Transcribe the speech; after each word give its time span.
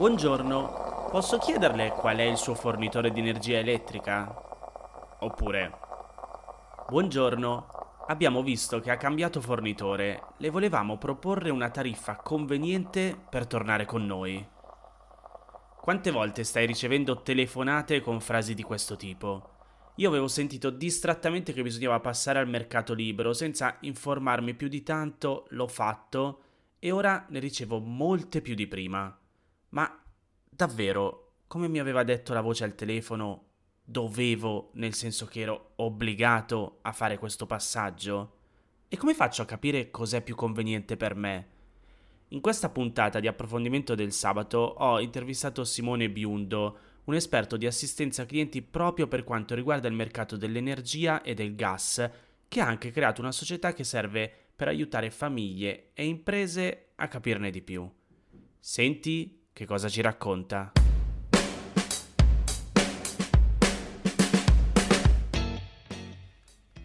Buongiorno, 0.00 1.08
posso 1.10 1.36
chiederle 1.36 1.90
qual 1.90 2.16
è 2.16 2.22
il 2.22 2.38
suo 2.38 2.54
fornitore 2.54 3.12
di 3.12 3.20
energia 3.20 3.58
elettrica? 3.58 4.34
Oppure, 5.18 5.72
buongiorno, 6.88 7.66
abbiamo 8.06 8.42
visto 8.42 8.80
che 8.80 8.90
ha 8.90 8.96
cambiato 8.96 9.42
fornitore, 9.42 10.22
le 10.38 10.48
volevamo 10.48 10.96
proporre 10.96 11.50
una 11.50 11.68
tariffa 11.68 12.16
conveniente 12.16 13.14
per 13.28 13.46
tornare 13.46 13.84
con 13.84 14.06
noi. 14.06 14.42
Quante 15.82 16.10
volte 16.10 16.44
stai 16.44 16.64
ricevendo 16.64 17.20
telefonate 17.20 18.00
con 18.00 18.22
frasi 18.22 18.54
di 18.54 18.62
questo 18.62 18.96
tipo? 18.96 19.50
Io 19.96 20.08
avevo 20.08 20.28
sentito 20.28 20.70
distrattamente 20.70 21.52
che 21.52 21.62
bisognava 21.62 22.00
passare 22.00 22.38
al 22.38 22.48
mercato 22.48 22.94
libero 22.94 23.34
senza 23.34 23.76
informarmi 23.80 24.54
più 24.54 24.68
di 24.68 24.82
tanto, 24.82 25.44
l'ho 25.50 25.68
fatto 25.68 26.40
e 26.78 26.90
ora 26.90 27.26
ne 27.28 27.38
ricevo 27.38 27.80
molte 27.80 28.40
più 28.40 28.54
di 28.54 28.66
prima. 28.66 29.14
Ma 29.70 29.99
davvero, 30.50 31.34
come 31.46 31.68
mi 31.68 31.78
aveva 31.78 32.02
detto 32.02 32.32
la 32.34 32.40
voce 32.40 32.64
al 32.64 32.74
telefono, 32.74 33.44
dovevo, 33.84 34.70
nel 34.74 34.94
senso 34.94 35.26
che 35.26 35.40
ero 35.40 35.72
obbligato 35.76 36.78
a 36.82 36.92
fare 36.92 37.18
questo 37.18 37.46
passaggio? 37.46 38.38
E 38.88 38.96
come 38.96 39.14
faccio 39.14 39.42
a 39.42 39.46
capire 39.46 39.90
cos'è 39.90 40.20
più 40.22 40.34
conveniente 40.34 40.96
per 40.96 41.14
me? 41.14 41.48
In 42.28 42.40
questa 42.40 42.68
puntata 42.68 43.18
di 43.18 43.26
approfondimento 43.26 43.94
del 43.94 44.12
sabato 44.12 44.58
ho 44.58 45.00
intervistato 45.00 45.64
Simone 45.64 46.10
Biundo, 46.10 46.78
un 47.04 47.14
esperto 47.14 47.56
di 47.56 47.66
assistenza 47.66 48.26
clienti 48.26 48.62
proprio 48.62 49.08
per 49.08 49.24
quanto 49.24 49.54
riguarda 49.54 49.88
il 49.88 49.94
mercato 49.94 50.36
dell'energia 50.36 51.22
e 51.22 51.34
del 51.34 51.56
gas, 51.56 52.08
che 52.46 52.60
ha 52.60 52.66
anche 52.66 52.90
creato 52.90 53.20
una 53.20 53.32
società 53.32 53.72
che 53.72 53.82
serve 53.82 54.32
per 54.54 54.68
aiutare 54.68 55.10
famiglie 55.10 55.90
e 55.94 56.04
imprese 56.04 56.90
a 56.96 57.08
capirne 57.08 57.50
di 57.50 57.62
più. 57.62 57.90
Senti 58.60 59.39
che 59.52 59.66
cosa 59.66 59.88
ci 59.88 60.00
racconta. 60.00 60.72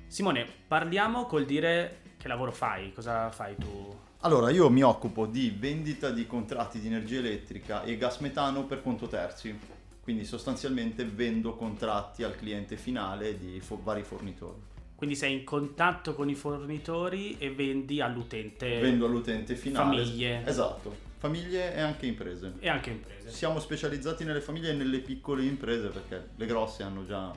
Simone, 0.07 0.47
parliamo 0.67 1.25
col 1.25 1.45
dire 1.45 2.01
che 2.17 2.27
lavoro 2.27 2.51
fai, 2.51 2.93
cosa 2.93 3.29
fai 3.31 3.55
tu? 3.57 3.93
Allora, 4.21 4.49
io 4.49 4.69
mi 4.69 4.81
occupo 4.81 5.25
di 5.25 5.53
vendita 5.57 6.09
di 6.09 6.25
contratti 6.25 6.79
di 6.79 6.87
energia 6.87 7.19
elettrica 7.19 7.83
e 7.83 7.97
gas 7.97 8.19
metano 8.19 8.63
per 8.63 8.81
conto 8.81 9.07
terzi, 9.07 9.57
quindi 10.01 10.23
sostanzialmente 10.25 11.05
vendo 11.05 11.55
contratti 11.55 12.23
al 12.23 12.35
cliente 12.35 12.77
finale 12.77 13.37
di 13.37 13.59
fo- 13.59 13.79
vari 13.83 14.03
fornitori. 14.03 14.59
Quindi 14.95 15.15
sei 15.15 15.33
in 15.33 15.43
contatto 15.43 16.15
con 16.15 16.29
i 16.29 16.35
fornitori 16.35 17.37
e 17.37 17.51
vendi 17.51 17.99
all'utente. 17.99 18.79
Vendo 18.79 19.05
all'utente 19.05 19.55
finale. 19.55 20.03
Famiglie. 20.03 20.45
Esatto, 20.45 20.95
famiglie 21.25 21.73
e 21.73 21.81
anche 21.81 22.05
imprese. 22.05 22.53
E 22.59 22.69
anche 22.69 22.91
imprese. 22.91 23.31
Siamo 23.31 23.59
specializzati 23.59 24.23
nelle 24.23 24.41
famiglie 24.41 24.69
e 24.69 24.73
nelle 24.73 24.99
piccole 24.99 25.43
imprese 25.43 25.89
perché 25.89 26.29
le 26.35 26.45
grosse 26.45 26.83
hanno 26.83 27.05
già 27.05 27.33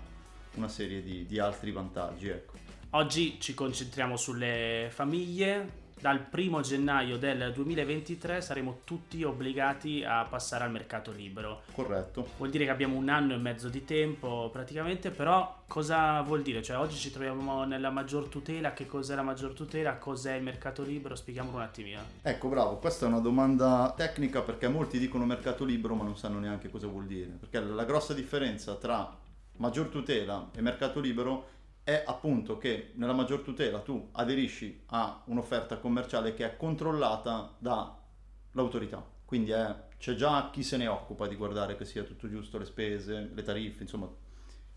una 0.55 0.69
serie 0.69 1.03
di, 1.03 1.25
di 1.25 1.39
altri 1.39 1.73
vantaggi, 1.73 2.29
ecco. 2.29 2.57
Oggi 2.91 3.39
ci 3.41 3.55
concentriamo 3.55 4.17
sulle 4.17 4.89
famiglie. 4.91 5.87
Dal 6.01 6.21
primo 6.21 6.61
gennaio 6.61 7.19
del 7.19 7.53
2023 7.53 8.41
saremo 8.41 8.81
tutti 8.85 9.25
obbligati 9.25 10.05
a 10.05 10.25
passare 10.25 10.63
al 10.63 10.71
mercato 10.71 11.11
libero. 11.11 11.63
Corretto. 11.73 12.29
Vuol 12.37 12.51
dire 12.51 12.65
che 12.65 12.71
abbiamo 12.71 12.97
un 12.97 13.09
anno 13.09 13.35
e 13.35 13.37
mezzo 13.37 13.69
di 13.69 13.85
tempo 13.85 14.49
praticamente, 14.53 15.11
però 15.11 15.63
cosa 15.67 16.21
vuol 16.23 16.43
dire? 16.43 16.63
Cioè 16.63 16.77
oggi 16.77 16.97
ci 16.97 17.11
troviamo 17.11 17.65
nella 17.65 17.91
maggior 17.91 18.29
tutela, 18.29 18.73
che 18.73 18.87
cos'è 18.87 19.17
la 19.17 19.23
maggior 19.23 19.55
tutela, 19.55 19.97
cos'è 19.97 20.35
il 20.35 20.43
mercato 20.45 20.85
libero? 20.85 21.17
Spieghiamolo 21.17 21.57
un 21.57 21.63
attimino. 21.63 22.01
Ecco, 22.23 22.49
bravo, 22.49 22.77
questa 22.77 23.07
è 23.07 23.09
una 23.09 23.19
domanda 23.19 23.93
tecnica 23.97 24.43
perché 24.43 24.69
molti 24.69 25.01
dicono 25.01 25.25
mercato 25.25 25.65
libero 25.65 25.95
ma 25.95 26.05
non 26.05 26.17
sanno 26.17 26.39
neanche 26.39 26.71
cosa 26.71 26.87
vuol 26.87 27.07
dire. 27.07 27.31
Perché 27.41 27.59
la 27.59 27.85
grossa 27.85 28.15
differenza 28.15 28.77
tra 28.77 29.17
maggior 29.57 29.89
tutela 29.89 30.51
e 30.55 30.61
mercato 30.61 31.01
libero 31.01 31.57
è 31.89 32.03
appunto 32.05 32.59
che 32.59 32.91
nella 32.97 33.15
maggior 33.15 33.41
tutela 33.41 33.79
tu 33.79 34.11
aderisci 34.13 34.83
a 34.89 35.23
un'offerta 35.25 35.79
commerciale 35.79 36.35
che 36.35 36.45
è 36.45 36.55
controllata 36.55 37.55
dall'autorità. 37.57 39.03
Quindi 39.25 39.53
è, 39.53 39.75
c'è 39.97 40.15
già 40.15 40.51
chi 40.53 40.63
se 40.63 40.77
ne 40.77 40.87
occupa 40.87 41.27
di 41.27 41.35
guardare 41.35 41.77
che 41.77 41.87
sia 41.87 42.03
tutto 42.03 42.29
giusto, 42.29 42.59
le 42.59 42.67
spese, 42.67 43.31
le 43.33 43.43
tariffe, 43.43 43.85
insomma, 43.85 44.07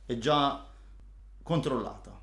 è 0.05 0.17
già 0.17 0.65
controllata. 1.43 2.17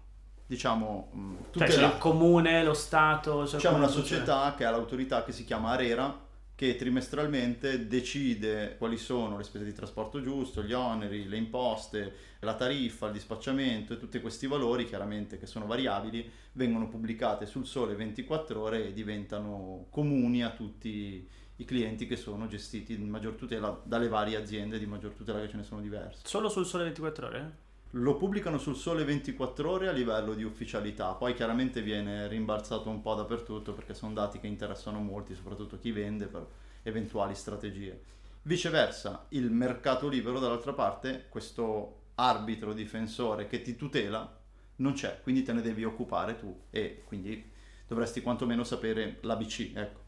Diciamo, 0.47 1.11
mh, 1.13 1.35
Cioè 1.59 1.69
c'è 1.69 1.85
il 1.85 1.99
comune, 1.99 2.65
lo 2.65 2.73
Stato... 2.73 3.47
cioè 3.47 3.61
C'è 3.61 3.69
una 3.69 3.89
società 3.89 4.55
che 4.57 4.65
ha 4.65 4.71
l'autorità 4.71 5.23
che 5.23 5.33
si 5.33 5.45
chiama 5.45 5.69
Arera 5.69 6.19
che 6.59 6.75
trimestralmente 6.75 7.87
decide 7.87 8.75
quali 8.79 8.97
sono 8.97 9.37
le 9.37 9.45
spese 9.45 9.65
di 9.65 9.73
trasporto 9.73 10.21
giusto, 10.21 10.65
gli 10.65 10.73
oneri, 10.73 11.29
le 11.29 11.37
imposte, 11.37 12.13
la 12.41 12.57
tariffa, 12.57 13.07
il 13.07 13.13
dispacciamento 13.13 13.93
e 13.93 13.97
tutti 13.97 14.21
questi 14.21 14.49
valori 14.49 14.85
chiaramente 14.85 15.39
che 15.39 15.47
sono 15.47 15.67
variabili 15.67 16.29
vengono 16.55 16.89
pubblicate 16.89 17.47
sul 17.47 17.65
sole 17.65 17.95
24 17.95 18.61
ore 18.61 18.89
e 18.89 18.93
diventano 18.93 19.87
comuni 19.89 20.43
a 20.43 20.51
tutti 20.51 21.29
i 21.55 21.65
clienti 21.65 22.09
che 22.09 22.17
sono 22.17 22.49
gestiti 22.49 22.93
in 22.93 23.09
maggior 23.09 23.35
tutela 23.35 23.81
dalle 23.85 24.09
varie 24.09 24.37
aziende 24.37 24.81
di 24.81 24.87
maggior 24.87 25.13
tutela 25.13 25.39
che 25.39 25.49
ce 25.49 25.59
ne 25.59 25.63
sono 25.63 25.81
diverse. 25.81 26.23
Solo 26.25 26.49
sul 26.49 26.67
sole 26.67 26.83
24 26.83 27.27
ore? 27.29 27.67
Lo 27.93 28.17
pubblicano 28.17 28.59
sul 28.59 28.77
sole 28.77 29.03
24 29.03 29.71
ore 29.71 29.89
a 29.89 29.93
livello 29.93 30.35
di 30.35 30.43
ufficialità, 30.43 31.15
poi 31.15 31.33
chiaramente 31.33 31.81
viene 31.81 32.29
rimbalzato 32.29 32.91
un 32.91 33.01
po' 33.01 33.15
dappertutto 33.15 33.73
perché 33.73 33.95
sono 33.95 34.13
dati 34.13 34.39
che 34.39 34.47
interessano 34.47 34.99
molti, 34.99 35.35
soprattutto 35.35 35.79
chi 35.79 35.91
vende 35.91 36.27
per 36.27 36.47
eventuali 36.83 37.35
strategie. 37.35 37.99
Viceversa, 38.43 39.25
il 39.31 39.51
mercato 39.51 40.07
libero 40.07 40.39
dall'altra 40.39 40.75
parte, 40.75 41.27
questo 41.31 42.01
arbitro 42.17 42.75
difensore 42.75 43.47
che 43.47 43.63
ti 43.63 43.75
tutela, 43.75 44.39
non 44.77 44.93
c'è, 44.93 45.21
quindi 45.23 45.43
te 45.43 45.55
ne 45.55 45.63
devi 45.63 45.85
occupare 45.85 46.39
tu 46.39 46.65
e 46.69 47.03
quindi 47.07 47.51
dovresti 47.87 48.21
quantomeno 48.21 48.65
sapere 48.65 49.17
l'ABC, 49.23 49.73
ecco. 49.75 50.08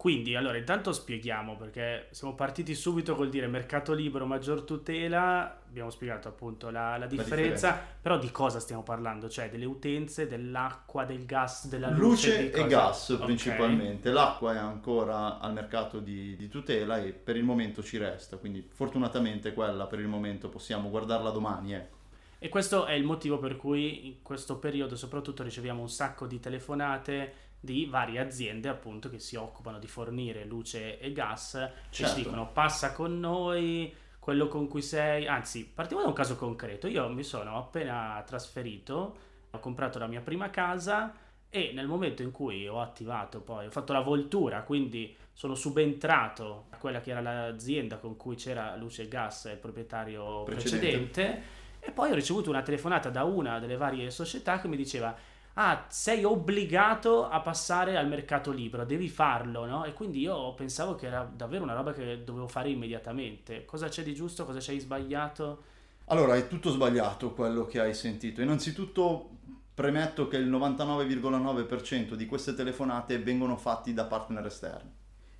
Quindi, 0.00 0.34
allora, 0.34 0.56
intanto 0.56 0.92
spieghiamo 0.94 1.56
perché 1.58 2.06
siamo 2.12 2.34
partiti 2.34 2.74
subito 2.74 3.14
col 3.14 3.28
dire 3.28 3.46
mercato 3.48 3.92
libero, 3.92 4.24
maggior 4.24 4.62
tutela, 4.62 5.60
abbiamo 5.68 5.90
spiegato 5.90 6.26
appunto 6.26 6.70
la, 6.70 6.96
la 6.96 7.06
differenza, 7.06 7.68
differenza. 7.68 7.96
però 8.00 8.18
di 8.18 8.30
cosa 8.30 8.60
stiamo 8.60 8.82
parlando? 8.82 9.28
Cioè 9.28 9.50
delle 9.50 9.66
utenze, 9.66 10.26
dell'acqua, 10.26 11.04
del 11.04 11.26
gas, 11.26 11.68
della 11.68 11.90
luce, 11.90 12.44
Luce 12.44 12.50
e 12.50 12.66
gas 12.66 13.10
Ok. 13.10 13.24
principalmente, 13.24 14.10
l'acqua 14.10 14.54
è 14.54 14.56
ancora 14.56 15.38
al 15.38 15.52
mercato 15.52 16.00
di, 16.00 16.34
di 16.34 16.48
tutela 16.48 16.96
e 16.98 17.12
per 17.12 17.36
il 17.36 17.44
momento 17.44 17.82
ci 17.82 17.98
resta, 17.98 18.38
quindi 18.38 18.66
fortunatamente 18.72 19.52
quella 19.52 19.86
per 19.86 20.00
il 20.00 20.08
momento 20.08 20.48
possiamo 20.48 20.88
guardarla 20.88 21.28
domani, 21.28 21.74
ecco. 21.74 21.98
E 22.38 22.48
questo 22.48 22.86
è 22.86 22.94
il 22.94 23.04
motivo 23.04 23.38
per 23.38 23.56
cui 23.56 24.06
in 24.06 24.22
questo 24.22 24.56
periodo 24.58 24.96
soprattutto 24.96 25.42
riceviamo 25.42 25.82
un 25.82 25.90
sacco 25.90 26.26
di 26.26 26.40
telefonate 26.40 27.49
di 27.60 27.84
varie 27.84 28.18
aziende 28.20 28.68
appunto 28.68 29.10
che 29.10 29.18
si 29.18 29.36
occupano 29.36 29.78
di 29.78 29.86
fornire 29.86 30.44
luce 30.46 30.98
e 30.98 31.12
gas 31.12 31.54
e 31.56 31.70
ci 31.90 32.04
Certo. 32.04 32.16
dicono 32.18 32.48
passa 32.52 32.92
con 32.92 33.20
noi 33.20 33.94
quello 34.18 34.48
con 34.48 34.66
cui 34.66 34.82
sei 34.82 35.26
anzi 35.26 35.64
partiamo 35.66 36.02
da 36.02 36.08
un 36.08 36.14
caso 36.14 36.36
concreto 36.36 36.86
io 36.86 37.08
mi 37.10 37.22
sono 37.22 37.58
appena 37.58 38.22
trasferito 38.26 39.16
ho 39.50 39.58
comprato 39.58 39.98
la 39.98 40.06
mia 40.06 40.20
prima 40.20 40.48
casa 40.50 41.14
e 41.50 41.72
nel 41.74 41.86
momento 41.86 42.22
in 42.22 42.30
cui 42.30 42.66
ho 42.68 42.80
attivato 42.80 43.40
poi 43.40 43.66
ho 43.66 43.70
fatto 43.70 43.92
la 43.92 44.00
voltura 44.00 44.62
quindi 44.62 45.14
sono 45.32 45.54
subentrato 45.54 46.66
a 46.70 46.76
quella 46.76 47.00
che 47.00 47.10
era 47.10 47.20
l'azienda 47.20 47.96
con 47.96 48.16
cui 48.16 48.36
c'era 48.36 48.76
luce 48.76 49.02
e 49.02 49.08
gas 49.08 49.44
il 49.50 49.56
proprietario 49.58 50.44
Precedente. 50.44 50.78
precedente 50.88 51.42
e 51.80 51.90
poi 51.90 52.10
ho 52.10 52.14
ricevuto 52.14 52.50
una 52.50 52.62
telefonata 52.62 53.08
da 53.10 53.24
una 53.24 53.58
delle 53.58 53.76
varie 53.76 54.10
società 54.10 54.60
che 54.60 54.68
mi 54.68 54.76
diceva: 54.76 55.16
Ah, 55.54 55.86
sei 55.88 56.24
obbligato 56.24 57.28
a 57.28 57.40
passare 57.40 57.96
al 57.96 58.06
mercato 58.06 58.50
libero, 58.52 58.84
devi 58.84 59.08
farlo, 59.08 59.66
no? 59.66 59.84
E 59.84 59.92
quindi 59.92 60.20
io 60.20 60.54
pensavo 60.54 60.94
che 60.94 61.06
era 61.06 61.22
davvero 61.24 61.64
una 61.64 61.74
roba 61.74 61.92
che 61.92 62.22
dovevo 62.24 62.46
fare 62.46 62.70
immediatamente. 62.70 63.64
Cosa 63.64 63.88
c'è 63.88 64.02
di 64.02 64.14
giusto? 64.14 64.44
Cosa 64.44 64.58
c'è 64.58 64.72
di 64.72 64.80
sbagliato? 64.80 65.62
Allora, 66.06 66.36
è 66.36 66.48
tutto 66.48 66.70
sbagliato 66.70 67.32
quello 67.32 67.66
che 67.66 67.80
hai 67.80 67.94
sentito. 67.94 68.40
Innanzitutto 68.40 69.38
premetto 69.74 70.28
che 70.28 70.36
il 70.36 70.50
99,9% 70.50 72.14
di 72.14 72.26
queste 72.26 72.54
telefonate 72.54 73.18
vengono 73.18 73.56
fatti 73.56 73.92
da 73.92 74.04
partner 74.04 74.44
esterni. 74.46 74.90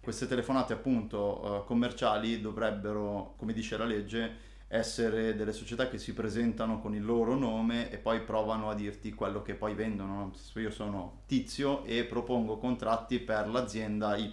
Queste 0.01 0.27
telefonate 0.27 0.73
appunto 0.73 1.63
eh, 1.63 1.67
commerciali 1.67 2.41
dovrebbero, 2.41 3.35
come 3.37 3.53
dice 3.53 3.77
la 3.77 3.85
legge, 3.85 4.49
essere 4.73 5.35
delle 5.35 5.53
società 5.53 5.89
che 5.89 5.99
si 5.99 6.15
presentano 6.15 6.79
con 6.79 6.95
il 6.95 7.05
loro 7.05 7.35
nome 7.35 7.91
e 7.91 7.99
poi 7.99 8.21
provano 8.21 8.71
a 8.71 8.75
dirti 8.75 9.13
quello 9.13 9.43
che 9.43 9.55
poi 9.55 9.75
vendono. 9.75 10.31
Io 10.55 10.71
sono 10.71 11.23
Tizio 11.27 11.83
e 11.85 12.05
propongo 12.05 12.57
contratti 12.57 13.19
per 13.19 13.49
l'azienda 13.49 14.15
Y. 14.17 14.33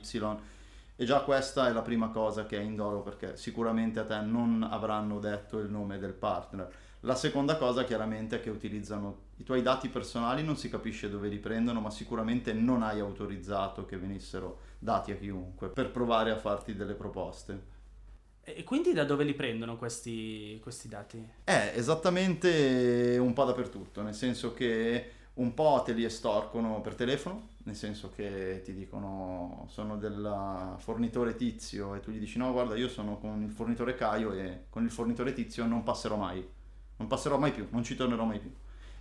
E 0.96 1.06
già 1.06 1.22
questa 1.22 1.68
è 1.68 1.72
la 1.72 1.82
prima 1.82 2.10
cosa 2.10 2.46
che 2.46 2.58
è 2.58 2.62
indolo 2.62 3.02
perché 3.02 3.36
sicuramente 3.36 4.00
a 4.00 4.06
te 4.06 4.20
non 4.22 4.62
avranno 4.62 5.20
detto 5.20 5.58
il 5.58 5.72
nome 5.72 5.98
del 5.98 6.14
partner. 6.14 6.72
La 7.02 7.16
seconda 7.16 7.58
cosa 7.58 7.84
chiaramente 7.84 8.36
è 8.36 8.40
che 8.40 8.52
utilizzano 8.52 9.26
i 9.38 9.44
tuoi 9.44 9.64
dati 9.64 9.90
personali, 9.90 10.44
non 10.44 10.56
si 10.56 10.70
capisce 10.70 11.10
dove 11.10 11.30
li 11.30 11.40
prendono, 11.40 11.82
ma 11.82 11.90
sicuramente 11.90 12.54
non 12.54 12.84
hai 12.84 13.00
autorizzato 13.00 13.86
che 13.86 13.98
venissero 13.98 14.60
dati 14.78 15.12
a 15.12 15.16
chiunque 15.16 15.70
per 15.70 15.90
provare 15.90 16.30
a 16.30 16.38
farti 16.38 16.76
delle 16.76 16.94
proposte. 16.94 17.76
E 18.50 18.64
quindi 18.64 18.94
da 18.94 19.04
dove 19.04 19.26
li 19.26 19.34
prendono 19.34 19.76
questi, 19.76 20.58
questi 20.64 20.88
dati? 20.88 21.22
È 21.44 21.74
esattamente 21.76 23.18
un 23.20 23.34
po' 23.34 23.44
dappertutto, 23.44 24.02
nel 24.02 24.14
senso 24.14 24.54
che 24.54 25.12
un 25.34 25.54
po' 25.54 25.82
te 25.84 25.92
li 25.92 26.06
estorcono 26.06 26.80
per 26.80 26.96
telefono, 26.96 27.50
nel 27.64 27.76
senso 27.76 28.10
che 28.16 28.62
ti 28.64 28.74
dicono 28.74 29.68
sono 29.70 29.98
del 29.98 30.76
fornitore 30.78 31.36
tizio 31.36 31.94
e 31.94 32.00
tu 32.00 32.10
gli 32.12 32.20
dici 32.20 32.38
no 32.38 32.54
guarda 32.54 32.78
io 32.78 32.88
sono 32.88 33.18
con 33.18 33.44
il 33.44 33.52
fornitore 33.52 33.96
Caio 33.96 34.32
e 34.32 34.64
con 34.70 34.86
il 34.86 34.92
fornitore 34.92 35.34
tizio 35.34 35.66
non 35.66 35.84
passerò 35.84 36.16
mai, 36.16 36.48
non 36.96 37.08
passerò 37.08 37.38
mai 37.38 37.52
più, 37.52 37.68
non 37.72 37.84
ci 37.84 37.98
tornerò 37.98 38.24
mai 38.24 38.40
più. 38.40 38.54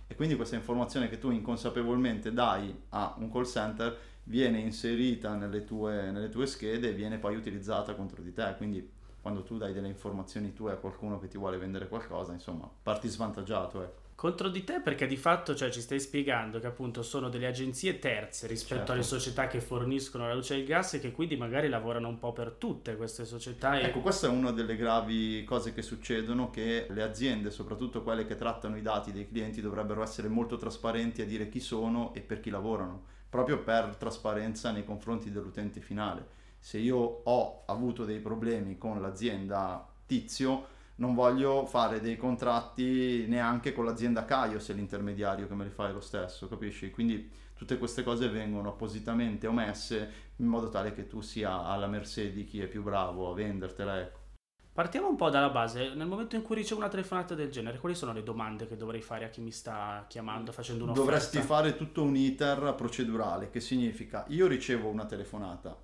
E 0.07 0.15
quindi 0.15 0.35
questa 0.35 0.55
informazione 0.57 1.07
che 1.07 1.19
tu 1.19 1.31
inconsapevolmente 1.31 2.33
dai 2.33 2.77
a 2.89 3.15
un 3.17 3.31
call 3.31 3.45
center 3.45 3.97
viene 4.23 4.59
inserita 4.59 5.35
nelle 5.35 5.63
tue, 5.63 6.11
nelle 6.11 6.27
tue 6.27 6.47
schede 6.47 6.89
e 6.89 6.93
viene 6.93 7.17
poi 7.17 7.37
utilizzata 7.37 7.95
contro 7.95 8.21
di 8.21 8.33
te. 8.33 8.53
Quindi 8.57 8.95
quando 9.21 9.43
tu 9.43 9.57
dai 9.57 9.73
delle 9.73 9.87
informazioni 9.87 10.53
tue 10.53 10.71
a 10.71 10.75
qualcuno 10.75 11.19
che 11.19 11.27
ti 11.27 11.37
vuole 11.37 11.57
vendere 11.57 11.87
qualcosa, 11.87 12.33
insomma, 12.33 12.69
parti 12.81 13.07
svantaggiato. 13.07 13.83
Ecco. 13.83 14.05
Contro 14.17 14.49
di 14.49 14.63
te 14.63 14.79
perché 14.79 15.05
di 15.05 15.15
fatto 15.15 15.53
cioè, 15.53 15.69
ci 15.69 15.79
stai 15.79 15.99
spiegando 15.99 16.59
che 16.59 16.65
appunto 16.65 17.03
sono 17.03 17.29
delle 17.29 17.45
agenzie 17.45 17.99
terze 17.99 18.47
rispetto 18.47 18.77
certo. 18.77 18.91
alle 18.93 19.03
società 19.03 19.45
che 19.45 19.61
forniscono 19.61 20.25
la 20.25 20.33
luce 20.33 20.55
e 20.55 20.57
il 20.57 20.65
gas 20.65 20.95
e 20.95 20.99
che 20.99 21.11
quindi 21.11 21.37
magari 21.37 21.69
lavorano 21.69 22.07
un 22.07 22.17
po' 22.17 22.33
per 22.33 22.53
tutte 22.57 22.95
queste 22.95 23.25
società. 23.25 23.77
E... 23.77 23.83
Ecco, 23.83 23.99
questa 23.99 24.25
è 24.25 24.29
una 24.31 24.49
delle 24.49 24.75
gravi 24.75 25.43
cose 25.43 25.71
che 25.71 25.83
succedono, 25.83 26.49
che 26.49 26.87
le 26.89 27.03
aziende, 27.03 27.51
soprattutto 27.51 28.01
quelle 28.01 28.25
che 28.25 28.35
trattano 28.35 28.75
i 28.75 28.81
dati 28.81 29.11
dei 29.11 29.27
clienti, 29.27 29.61
dovrebbero 29.61 30.01
essere 30.01 30.29
molto 30.29 30.57
trasparenti 30.57 31.21
a 31.21 31.25
dire 31.25 31.47
chi 31.47 31.59
sono 31.59 32.11
e 32.15 32.21
per 32.21 32.39
chi 32.39 32.49
lavorano, 32.49 33.03
proprio 33.29 33.59
per 33.59 33.97
trasparenza 33.99 34.71
nei 34.71 34.83
confronti 34.83 35.29
dell'utente 35.29 35.79
finale. 35.79 36.36
Se 36.59 36.77
io 36.77 36.97
ho 36.97 37.63
avuto 37.65 38.05
dei 38.05 38.19
problemi 38.19 38.77
con 38.77 39.01
l'azienda 39.01 39.87
tizio, 40.05 40.75
non 40.95 41.13
voglio 41.13 41.65
fare 41.65 42.01
dei 42.01 42.17
contratti 42.17 43.25
neanche 43.27 43.71
con 43.73 43.85
l'azienda 43.85 44.25
Caio 44.25 44.59
se 44.59 44.73
l'intermediario 44.73 45.47
che 45.47 45.53
me 45.53 45.65
li 45.65 45.69
fa 45.69 45.89
è 45.89 45.91
lo 45.91 45.99
stesso, 45.99 46.47
capisci? 46.47 46.89
Quindi 46.89 47.29
tutte 47.53 47.77
queste 47.77 48.03
cose 48.03 48.29
vengono 48.29 48.69
appositamente 48.69 49.47
omesse 49.47 50.11
in 50.37 50.47
modo 50.47 50.69
tale 50.69 50.93
che 50.93 51.07
tu 51.07 51.21
sia 51.21 51.65
alla 51.65 51.87
mercé 51.87 52.31
di 52.31 52.45
chi 52.45 52.61
è 52.61 52.67
più 52.67 52.83
bravo 52.83 53.31
a 53.31 53.33
vendertela, 53.33 53.99
ecco. 53.99 54.25
Partiamo 54.73 55.09
un 55.09 55.15
po' 55.15 55.31
dalla 55.31 55.49
base. 55.49 55.95
Nel 55.95 56.05
momento 56.05 56.35
in 56.35 56.43
cui 56.43 56.55
ricevo 56.55 56.79
una 56.79 56.89
telefonata 56.89 57.33
del 57.33 57.49
genere, 57.49 57.79
quali 57.79 57.95
sono 57.95 58.13
le 58.13 58.21
domande 58.21 58.67
che 58.67 58.75
dovrei 58.75 59.01
fare 59.01 59.25
a 59.25 59.29
chi 59.29 59.41
mi 59.41 59.49
sta 59.49 60.05
chiamando, 60.07 60.51
facendo 60.51 60.83
un'offerta? 60.83 61.09
Dovresti 61.09 61.39
fare 61.39 61.75
tutto 61.75 62.03
un 62.03 62.15
iter 62.15 62.75
procedurale, 62.75 63.49
che 63.49 63.59
significa 63.59 64.25
io 64.27 64.45
ricevo 64.45 64.87
una 64.89 65.05
telefonata, 65.05 65.75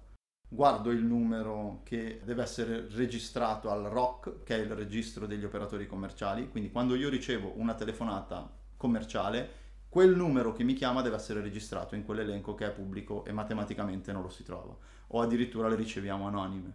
guardo 0.54 0.92
il 0.92 1.04
numero 1.04 1.80
che 1.84 2.22
deve 2.24 2.44
essere 2.44 2.88
registrato 2.92 3.72
al 3.72 3.86
ROC, 3.86 4.44
che 4.44 4.56
è 4.56 4.60
il 4.60 4.70
registro 4.76 5.26
degli 5.26 5.44
operatori 5.44 5.88
commerciali, 5.88 6.48
quindi 6.48 6.70
quando 6.70 6.94
io 6.94 7.10
ricevo 7.10 7.54
una 7.56 7.74
telefonata 7.74 8.48
commerciale, 8.78 9.62
quel 9.90 10.16
numero 10.16 10.54
che 10.54 10.64
mi 10.64 10.74
chiama 10.74 11.02
deve 11.02 11.16
essere 11.16 11.42
registrato 11.42 11.96
in 11.96 12.06
quell'elenco 12.06 12.54
che 12.54 12.68
è 12.68 12.72
pubblico 12.72 13.26
e 13.26 13.32
matematicamente 13.32 14.12
non 14.12 14.22
lo 14.22 14.30
si 14.30 14.44
trova, 14.44 14.76
o 15.08 15.22
addirittura 15.22 15.68
le 15.68 15.76
riceviamo 15.76 16.28
anonime. 16.28 16.74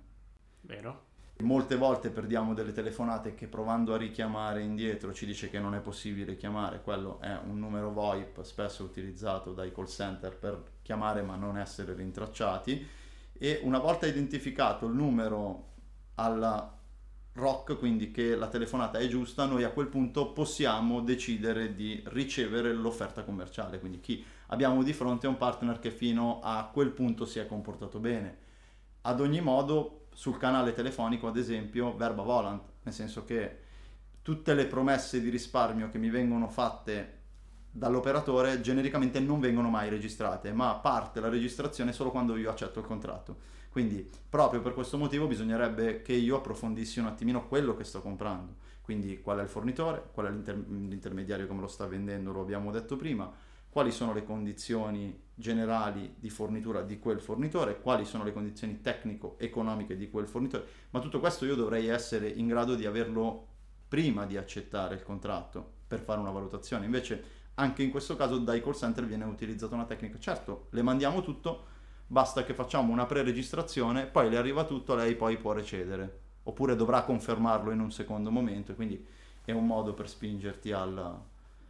Vero? 0.62 1.06
Molte 1.42 1.76
volte 1.76 2.10
perdiamo 2.10 2.54
delle 2.54 2.72
telefonate 2.72 3.34
che 3.34 3.46
provando 3.46 3.94
a 3.94 3.96
richiamare 3.96 4.60
indietro 4.60 5.12
ci 5.12 5.25
dice 5.25 5.48
che 5.50 5.60
non 5.60 5.76
è 5.76 5.80
possibile 5.80 6.36
chiamare, 6.36 6.82
quello 6.82 7.20
è 7.20 7.38
un 7.44 7.60
numero 7.60 7.92
VoIP 7.92 8.42
spesso 8.42 8.82
utilizzato 8.82 9.52
dai 9.52 9.72
call 9.72 9.86
center 9.86 10.36
per 10.36 10.60
chiamare 10.82 11.22
ma 11.22 11.36
non 11.36 11.56
essere 11.56 11.94
rintracciati 11.94 12.97
e 13.38 13.61
una 13.62 13.79
volta 13.79 14.06
identificato 14.06 14.87
il 14.87 14.94
numero 14.94 15.67
alla 16.17 16.76
ROC, 17.32 17.79
quindi 17.79 18.11
che 18.11 18.35
la 18.35 18.49
telefonata 18.49 18.99
è 18.99 19.06
giusta, 19.06 19.46
noi 19.46 19.62
a 19.62 19.70
quel 19.70 19.87
punto 19.87 20.32
possiamo 20.32 21.00
decidere 21.00 21.75
di 21.75 22.02
ricevere 22.06 22.73
l'offerta 22.73 23.23
commerciale, 23.23 23.79
quindi 23.79 24.00
chi 24.00 24.25
abbiamo 24.49 24.82
di 24.82 24.93
fronte 24.93 25.26
è 25.26 25.31
un 25.31 25.37
partner 25.37 25.79
che 25.79 25.90
fino 25.90 26.40
a 26.43 26.69
quel 26.73 26.90
punto 26.90 27.25
si 27.25 27.38
è 27.38 27.46
comportato 27.46 28.00
bene. 28.00 28.46
Ad 29.02 29.20
ogni 29.20 29.40
modo, 29.40 30.06
sul 30.12 30.37
canale 30.37 30.73
telefonico, 30.73 31.29
ad 31.29 31.37
esempio, 31.37 31.96
verba 31.96 32.23
volant, 32.23 32.62
nel 32.82 32.94
senso 32.94 33.25
che 33.25 33.67
tutte 34.20 34.55
le 34.55 34.67
promesse 34.67 35.20
di 35.20 35.31
risparmio 35.31 35.88
che 35.88 35.99
mi 35.99 36.11
vengono 36.11 36.49
fatte 36.49 37.17
dall'operatore 37.70 38.60
genericamente 38.60 39.20
non 39.20 39.40
vengono 39.40 39.68
mai 39.68 39.88
registrate, 39.88 40.52
ma 40.52 40.74
parte 40.76 41.20
la 41.20 41.28
registrazione 41.28 41.92
solo 41.92 42.10
quando 42.10 42.36
io 42.36 42.50
accetto 42.50 42.80
il 42.80 42.86
contratto. 42.86 43.56
Quindi 43.70 44.08
proprio 44.28 44.60
per 44.60 44.74
questo 44.74 44.96
motivo 44.96 45.26
bisognerebbe 45.26 46.02
che 46.02 46.12
io 46.12 46.36
approfondissi 46.36 46.98
un 46.98 47.06
attimino 47.06 47.46
quello 47.46 47.76
che 47.76 47.84
sto 47.84 48.00
comprando. 48.00 48.66
Quindi 48.80 49.20
qual 49.20 49.38
è 49.38 49.42
il 49.42 49.48
fornitore, 49.48 50.02
qual 50.12 50.26
è 50.26 50.30
l'inter- 50.30 50.64
l'intermediario 50.66 51.46
che 51.46 51.52
me 51.52 51.60
lo 51.60 51.68
sta 51.68 51.86
vendendo, 51.86 52.32
lo 52.32 52.40
abbiamo 52.40 52.70
detto 52.70 52.96
prima, 52.96 53.30
quali 53.68 53.90
sono 53.90 54.14
le 54.14 54.24
condizioni 54.24 55.26
generali 55.34 56.14
di 56.18 56.30
fornitura 56.30 56.82
di 56.82 56.98
quel 56.98 57.20
fornitore, 57.20 57.80
quali 57.80 58.04
sono 58.04 58.24
le 58.24 58.32
condizioni 58.32 58.80
tecnico-economiche 58.80 59.96
di 59.96 60.10
quel 60.10 60.26
fornitore, 60.26 60.66
ma 60.90 61.00
tutto 61.00 61.20
questo 61.20 61.44
io 61.44 61.54
dovrei 61.54 61.86
essere 61.86 62.28
in 62.28 62.46
grado 62.46 62.74
di 62.74 62.86
averlo 62.86 63.46
prima 63.86 64.26
di 64.26 64.36
accettare 64.36 64.94
il 64.94 65.02
contratto 65.02 65.76
per 65.86 66.00
fare 66.00 66.20
una 66.20 66.30
valutazione. 66.30 66.86
Invece 66.86 67.36
anche 67.58 67.82
in 67.82 67.90
questo 67.90 68.16
caso 68.16 68.38
dai 68.38 68.62
call 68.62 68.75
center 68.75 69.05
viene 69.05 69.25
utilizzata 69.25 69.75
una 69.75 69.84
tecnica. 69.84 70.19
Certo, 70.19 70.66
le 70.70 70.82
mandiamo 70.82 71.22
tutto, 71.22 71.66
basta 72.06 72.44
che 72.44 72.55
facciamo 72.55 72.93
una 72.93 73.06
pre-registrazione, 73.06 74.06
poi 74.06 74.31
le 74.31 74.37
arriva 74.37 74.64
tutto, 74.64 74.94
lei 74.94 75.14
poi 75.14 75.37
può 75.37 75.52
recedere. 75.52 76.20
Oppure 76.44 76.76
dovrà 76.76 77.02
confermarlo 77.02 77.70
in 77.70 77.81
un 77.81 77.90
secondo 77.90 78.31
momento, 78.31 78.75
quindi 78.75 79.05
è 79.44 79.52
un 79.52 79.66
modo 79.66 79.93
per 79.93 80.08
spingerti 80.08 80.72
al... 80.72 81.20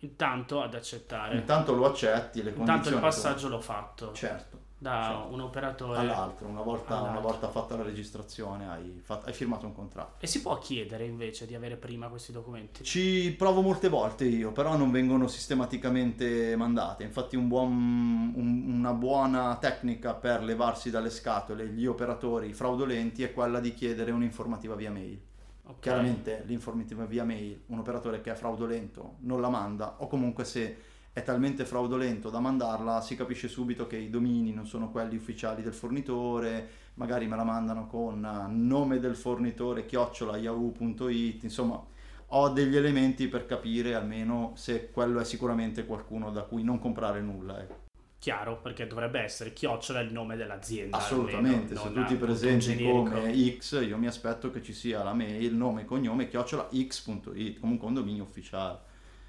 Intanto 0.00 0.62
ad 0.62 0.74
accettare. 0.74 1.36
Intanto 1.36 1.74
lo 1.74 1.86
accetti, 1.86 2.42
le 2.42 2.52
condizioni... 2.52 2.78
Intanto 2.78 2.88
il 2.90 3.00
passaggio 3.00 3.48
l'ho 3.48 3.60
fatto. 3.60 4.12
Certo 4.12 4.66
da 4.80 5.24
cioè, 5.24 5.32
un 5.32 5.40
operatore 5.40 5.98
all'altro. 5.98 6.46
Una 6.46 6.62
volta, 6.62 6.98
all'altro. 6.98 7.10
una 7.10 7.20
volta 7.20 7.48
fatta 7.48 7.76
la 7.76 7.82
registrazione 7.82 8.68
hai, 8.68 9.00
fatto, 9.02 9.26
hai, 9.26 9.32
firmato 9.32 9.66
un 9.66 9.74
contratto. 9.74 10.24
E 10.24 10.28
si 10.28 10.40
può 10.40 10.56
chiedere 10.58 11.04
invece 11.04 11.46
di 11.46 11.56
avere 11.56 11.76
prima 11.76 12.08
questi 12.08 12.30
documenti? 12.30 12.84
Ci 12.84 13.34
provo 13.36 13.60
molte 13.60 13.88
volte 13.88 14.24
io, 14.24 14.52
però 14.52 14.76
non 14.76 14.92
vengono 14.92 15.26
sistematicamente 15.26 16.54
mandate. 16.54 17.02
Infatti 17.02 17.34
un 17.34 17.48
buon, 17.48 18.32
un, 18.36 18.64
una 18.68 18.92
buona 18.92 19.56
tecnica 19.56 20.14
per 20.14 20.44
levarsi 20.44 20.90
dalle 20.90 21.10
scatole 21.10 21.66
gli 21.66 21.86
operatori 21.86 22.52
fraudolenti 22.52 23.24
è 23.24 23.32
quella 23.32 23.58
di 23.58 23.74
chiedere 23.74 24.12
un'informativa 24.12 24.76
via 24.76 24.92
mail. 24.92 25.20
Okay. 25.64 25.80
Chiaramente 25.80 26.44
l'informativa 26.46 27.04
via 27.04 27.24
mail, 27.24 27.64
un 27.66 27.80
operatore 27.80 28.22
che 28.22 28.30
è 28.30 28.34
fraudolento 28.34 29.16
non 29.20 29.42
la 29.42 29.50
manda 29.50 29.96
o 29.98 30.06
comunque 30.06 30.44
se 30.44 30.76
è 31.18 31.22
talmente 31.24 31.64
fraudolento 31.64 32.30
da 32.30 32.38
mandarla, 32.38 33.00
si 33.00 33.16
capisce 33.16 33.48
subito 33.48 33.86
che 33.86 33.96
i 33.96 34.08
domini 34.08 34.52
non 34.52 34.66
sono 34.66 34.90
quelli 34.90 35.16
ufficiali 35.16 35.62
del 35.62 35.74
fornitore, 35.74 36.68
magari 36.94 37.26
me 37.26 37.36
la 37.36 37.44
mandano 37.44 37.86
con 37.86 38.20
nome 38.50 39.00
del 39.00 39.16
fornitore 39.16 39.84
chiocciola 39.84 40.36
yahoo.it, 40.36 41.42
insomma 41.42 41.84
ho 42.32 42.48
degli 42.50 42.76
elementi 42.76 43.26
per 43.26 43.46
capire 43.46 43.94
almeno 43.94 44.52
se 44.54 44.90
quello 44.90 45.18
è 45.18 45.24
sicuramente 45.24 45.86
qualcuno 45.86 46.30
da 46.30 46.42
cui 46.42 46.62
non 46.62 46.78
comprare 46.78 47.20
nulla. 47.20 47.60
Ecco. 47.60 47.86
Chiaro, 48.18 48.60
perché 48.60 48.86
dovrebbe 48.86 49.20
essere 49.20 49.52
chiocciola 49.52 50.00
il 50.00 50.12
nome 50.12 50.36
dell'azienda. 50.36 50.98
Assolutamente, 50.98 51.74
almeno, 51.74 51.80
se 51.80 51.92
tu 51.92 52.04
ti 52.04 52.16
presenti 52.16 52.76
come 52.84 53.56
X, 53.56 53.84
io 53.84 53.96
mi 53.96 54.06
aspetto 54.06 54.50
che 54.50 54.62
ci 54.62 54.72
sia 54.72 55.02
la 55.02 55.14
mail, 55.14 55.54
nome 55.54 55.84
cognome, 55.84 56.28
chiocciola 56.28 56.68
x.it, 56.70 57.60
comunque 57.60 57.86
un 57.88 57.94
dominio 57.94 58.24
ufficiale. 58.24 58.78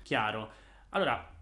Chiaro. 0.02 0.50
Allora, 0.90 1.38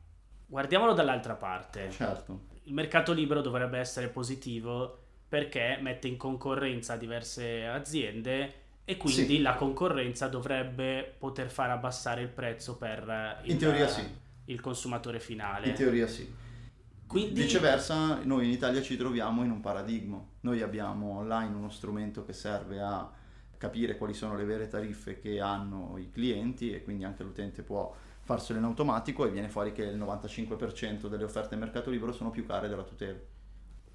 Guardiamolo 0.50 0.94
dall'altra 0.94 1.36
parte. 1.36 1.92
Certo. 1.92 2.46
Il 2.64 2.74
mercato 2.74 3.14
libero 3.14 3.42
dovrebbe 3.42 3.78
essere 3.78 4.08
positivo 4.08 4.98
perché 5.28 5.78
mette 5.82 6.08
in 6.08 6.16
concorrenza 6.16 6.96
diverse 6.96 7.66
aziende 7.66 8.54
e 8.86 8.96
quindi 8.96 9.26
sì. 9.26 9.42
la 9.42 9.56
concorrenza 9.56 10.30
dovrebbe 10.30 11.16
poter 11.18 11.50
far 11.50 11.70
abbassare 11.70 12.22
il 12.22 12.30
prezzo 12.30 12.78
per 12.78 13.42
il, 13.44 13.52
in 13.52 13.58
teoria 13.58 13.88
sì. 13.90 14.02
il 14.46 14.62
consumatore 14.62 15.20
finale. 15.20 15.68
In 15.68 15.74
teoria 15.74 16.08
sì. 16.08 16.34
Quindi... 17.06 17.42
Viceversa, 17.42 18.22
noi 18.24 18.46
in 18.46 18.52
Italia 18.52 18.82
ci 18.82 18.96
troviamo 18.96 19.44
in 19.44 19.52
un 19.52 19.60
paradigma. 19.60 20.26
Noi 20.42 20.62
abbiamo 20.62 21.18
online 21.18 21.56
uno 21.56 21.70
strumento 21.70 22.24
che 22.24 22.32
serve 22.32 22.80
a 22.80 23.12
capire 23.58 23.98
quali 23.98 24.14
sono 24.14 24.38
le 24.38 24.46
vere 24.46 24.70
tariffe 24.70 25.20
che 25.20 25.42
hanno 25.42 25.98
i 25.98 26.10
clienti 26.10 26.72
e 26.72 26.84
quindi 26.84 27.04
anche 27.04 27.24
l'utente 27.24 27.64
può 27.64 27.94
farselo 28.28 28.60
in 28.60 28.66
automatico 28.66 29.26
e 29.26 29.30
viene 29.30 29.48
fuori 29.48 29.72
che 29.72 29.84
il 29.84 29.98
95% 29.98 31.08
delle 31.08 31.24
offerte 31.24 31.54
in 31.54 31.62
mercato 31.62 31.90
libero 31.90 32.12
sono 32.12 32.30
più 32.30 32.46
care 32.46 32.68
della 32.68 32.84
tutela. 32.84 33.18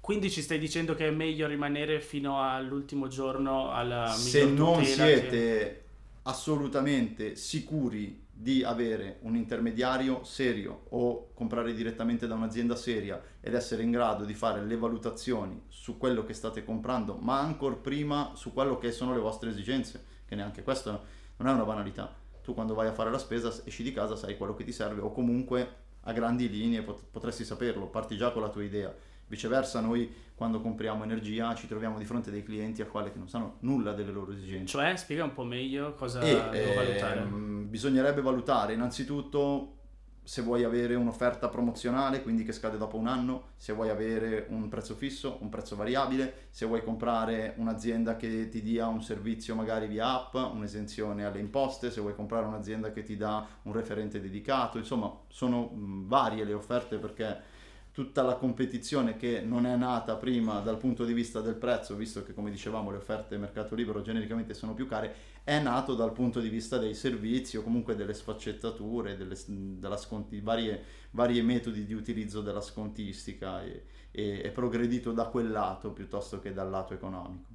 Quindi 0.01 0.29
ci 0.29 0.41
stai 0.41 0.59
dicendo 0.59 0.95
che 0.95 1.07
è 1.07 1.11
meglio 1.11 1.47
rimanere 1.47 2.01
fino 2.01 2.41
all'ultimo 2.41 3.07
giorno 3.07 3.71
alla 3.71 4.07
Se 4.07 4.45
non 4.45 4.83
siete 4.83 5.29
che... 5.29 5.83
assolutamente 6.23 7.35
sicuri 7.35 8.25
di 8.35 8.63
avere 8.63 9.19
un 9.21 9.35
intermediario 9.35 10.23
serio 10.23 10.85
o 10.89 11.31
comprare 11.33 11.73
direttamente 11.73 12.27
da 12.27 12.33
un'azienda 12.33 12.75
seria 12.75 13.21
ed 13.39 13.53
essere 13.53 13.83
in 13.83 13.91
grado 13.91 14.25
di 14.25 14.33
fare 14.33 14.65
le 14.65 14.75
valutazioni 14.75 15.61
su 15.69 15.97
quello 15.97 16.25
che 16.25 16.33
state 16.33 16.65
comprando, 16.65 17.15
ma 17.15 17.39
ancora 17.39 17.75
prima 17.75 18.31
su 18.33 18.51
quello 18.51 18.77
che 18.77 18.91
sono 18.91 19.13
le 19.13 19.21
vostre 19.21 19.51
esigenze 19.51 20.03
che 20.25 20.33
che 20.33 20.35
neanche 20.35 20.63
questo 20.63 21.03
non 21.37 21.47
è 21.47 21.51
una 21.53 21.63
banalità. 21.63 22.21
Tu 22.43 22.53
quando 22.53 22.73
vai 22.73 22.87
a 22.87 22.93
fare 22.93 23.09
la 23.09 23.17
spesa 23.17 23.53
esci 23.63 23.83
di 23.83 23.91
casa, 23.93 24.15
sai 24.15 24.35
quello 24.37 24.53
che 24.53 24.63
ti 24.63 24.71
serve 24.71 25.01
o 25.01 25.11
comunque 25.11 25.75
a 26.01 26.11
grandi 26.11 26.49
linee 26.49 26.81
pot- 26.81 27.03
potresti 27.09 27.45
saperlo, 27.45 27.87
parti 27.87 28.17
già 28.17 28.31
con 28.31 28.41
la 28.41 28.49
tua 28.49 28.63
idea. 28.63 28.93
Viceversa, 29.27 29.79
noi 29.79 30.13
quando 30.35 30.59
compriamo 30.59 31.03
energia 31.05 31.55
ci 31.55 31.67
troviamo 31.67 31.97
di 31.97 32.03
fronte 32.05 32.29
a 32.29 32.31
dei 32.33 32.43
clienti 32.43 32.81
a 32.81 32.85
quali 32.85 33.11
che 33.11 33.17
non 33.17 33.29
sanno 33.29 33.55
nulla 33.61 33.93
delle 33.93 34.11
loro 34.11 34.33
esigenze. 34.33 34.67
Cioè, 34.67 34.95
spiega 34.97 35.23
un 35.23 35.31
po' 35.33 35.45
meglio 35.45 35.93
cosa 35.95 36.19
E, 36.19 36.49
devo 36.51 36.73
valutare. 36.73 37.19
ehm, 37.21 37.69
bisognerebbe 37.69 38.21
valutare 38.21 38.73
innanzitutto 38.73 39.77
se 40.23 40.41
vuoi 40.41 40.63
avere 40.63 40.95
un'offerta 40.95 41.49
promozionale, 41.49 42.21
quindi 42.21 42.43
che 42.43 42.51
scade 42.51 42.77
dopo 42.77 42.97
un 42.97 43.07
anno, 43.07 43.49
se 43.57 43.73
vuoi 43.73 43.89
avere 43.89 44.45
un 44.49 44.69
prezzo 44.69 44.95
fisso, 44.95 45.37
un 45.41 45.49
prezzo 45.49 45.75
variabile, 45.75 46.47
se 46.49 46.65
vuoi 46.65 46.83
comprare 46.83 47.53
un'azienda 47.57 48.15
che 48.15 48.49
ti 48.49 48.61
dia 48.61 48.87
un 48.87 49.03
servizio 49.03 49.55
magari 49.55 49.87
via 49.87 50.13
app, 50.13 50.35
un'esenzione 50.35 51.25
alle 51.25 51.39
imposte, 51.39 51.91
se 51.91 52.01
vuoi 52.01 52.15
comprare 52.15 52.45
un'azienda 52.45 52.91
che 52.91 53.03
ti 53.03 53.17
dà 53.17 53.45
un 53.63 53.73
referente 53.73 54.21
dedicato, 54.21 54.77
insomma 54.77 55.11
sono 55.27 55.69
varie 55.73 56.43
le 56.43 56.53
offerte 56.53 56.97
perché 56.97 57.51
tutta 57.93 58.23
la 58.23 58.35
competizione 58.35 59.15
che 59.15 59.41
non 59.41 59.67
è 59.67 59.75
nata 59.75 60.15
prima 60.15 60.59
dal 60.61 60.77
punto 60.77 61.05
di 61.05 61.13
vista 61.13 61.41
del 61.41 61.53
prezzo, 61.53 61.95
visto 61.95 62.23
che 62.23 62.33
come 62.33 62.49
dicevamo 62.49 62.89
le 62.89 62.97
offerte 62.97 63.37
mercato 63.37 63.75
libero 63.75 64.01
genericamente 64.01 64.55
sono 64.55 64.73
più 64.73 64.87
care, 64.87 65.13
è 65.43 65.59
nato 65.59 65.93
dal 65.93 66.11
punto 66.11 66.39
di 66.39 66.49
vista 66.49 66.79
dei 66.79 66.95
servizi 66.95 67.55
o 67.55 67.61
comunque 67.61 67.95
delle 67.95 68.15
sfaccettature, 68.15 69.15
delle, 69.15 69.37
della 69.45 69.97
sconti, 69.97 70.39
varie, 70.39 70.83
varie 71.11 71.43
metodi 71.43 71.85
di 71.85 71.93
utilizzo 71.93 72.41
della 72.41 72.61
scontistica 72.61 73.63
e, 73.63 73.83
e 74.09 74.41
è 74.41 74.49
progredito 74.49 75.11
da 75.11 75.25
quel 75.25 75.51
lato 75.51 75.91
piuttosto 75.91 76.39
che 76.39 76.51
dal 76.51 76.71
lato 76.71 76.95
economico. 76.95 77.51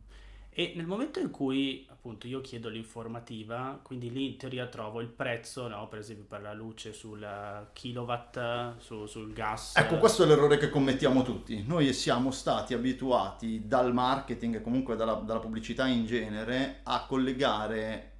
E 0.58 0.72
nel 0.74 0.86
momento 0.86 1.20
in 1.20 1.30
cui 1.30 1.86
appunto 1.88 2.26
io 2.26 2.40
chiedo 2.40 2.68
l'informativa, 2.68 3.78
quindi 3.80 4.10
lì 4.10 4.26
in 4.26 4.36
teoria 4.36 4.66
trovo 4.66 5.00
il 5.00 5.06
prezzo, 5.06 5.68
no? 5.68 5.86
per 5.86 6.00
esempio 6.00 6.24
per 6.24 6.42
la 6.42 6.52
luce 6.52 6.92
sul 6.92 7.24
kilowatt, 7.72 8.78
su- 8.78 9.06
sul 9.06 9.32
gas. 9.32 9.76
Ecco, 9.76 9.98
questo 9.98 10.24
è 10.24 10.26
l'errore 10.26 10.58
che 10.58 10.68
commettiamo 10.68 11.22
tutti. 11.22 11.62
Noi 11.64 11.92
siamo 11.92 12.32
stati 12.32 12.74
abituati 12.74 13.68
dal 13.68 13.92
marketing 13.92 14.56
e 14.56 14.60
comunque 14.60 14.96
dalla, 14.96 15.12
dalla 15.14 15.38
pubblicità 15.38 15.86
in 15.86 16.06
genere 16.06 16.80
a 16.82 17.06
collegare 17.06 18.14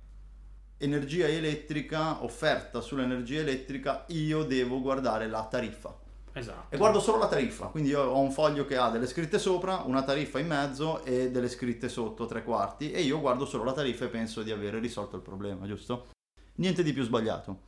energia 0.76 1.26
elettrica, 1.26 2.23
offerta 2.23 2.80
sull'energia 2.80 3.40
elettrica, 3.40 4.04
io 4.11 4.45
devo 4.45 4.80
guardare 4.80 5.26
la 5.26 5.45
tariffa. 5.45 6.07
Esatto. 6.38 6.75
E 6.75 6.76
guardo 6.76 7.00
solo 7.00 7.18
la 7.18 7.28
tariffa, 7.28 7.66
quindi 7.66 7.90
io 7.90 8.02
ho 8.02 8.21
un 8.21 8.30
foglio 8.30 8.64
che 8.64 8.76
ha 8.76 8.90
delle 8.90 9.07
scritte 9.07 9.38
sopra, 9.38 9.83
una 9.85 10.04
tariffa 10.04 10.38
in 10.38 10.47
mezzo 10.47 11.04
e 11.04 11.30
delle 11.30 11.49
scritte 11.49 11.88
sotto, 11.88 12.26
tre 12.26 12.45
quarti, 12.45 12.92
e 12.92 13.02
io 13.02 13.21
guardo 13.21 13.45
solo 13.45 13.64
la 13.64 13.73
tariffa 13.73 14.04
e 14.04 14.09
penso 14.09 14.42
di 14.42 14.52
aver 14.52 14.75
risolto 14.75 15.16
il 15.16 15.23
problema, 15.23 15.66
giusto? 15.66 16.07
Niente 16.57 16.83
di 16.83 16.92
più 16.92 17.02
sbagliato. 17.02 17.62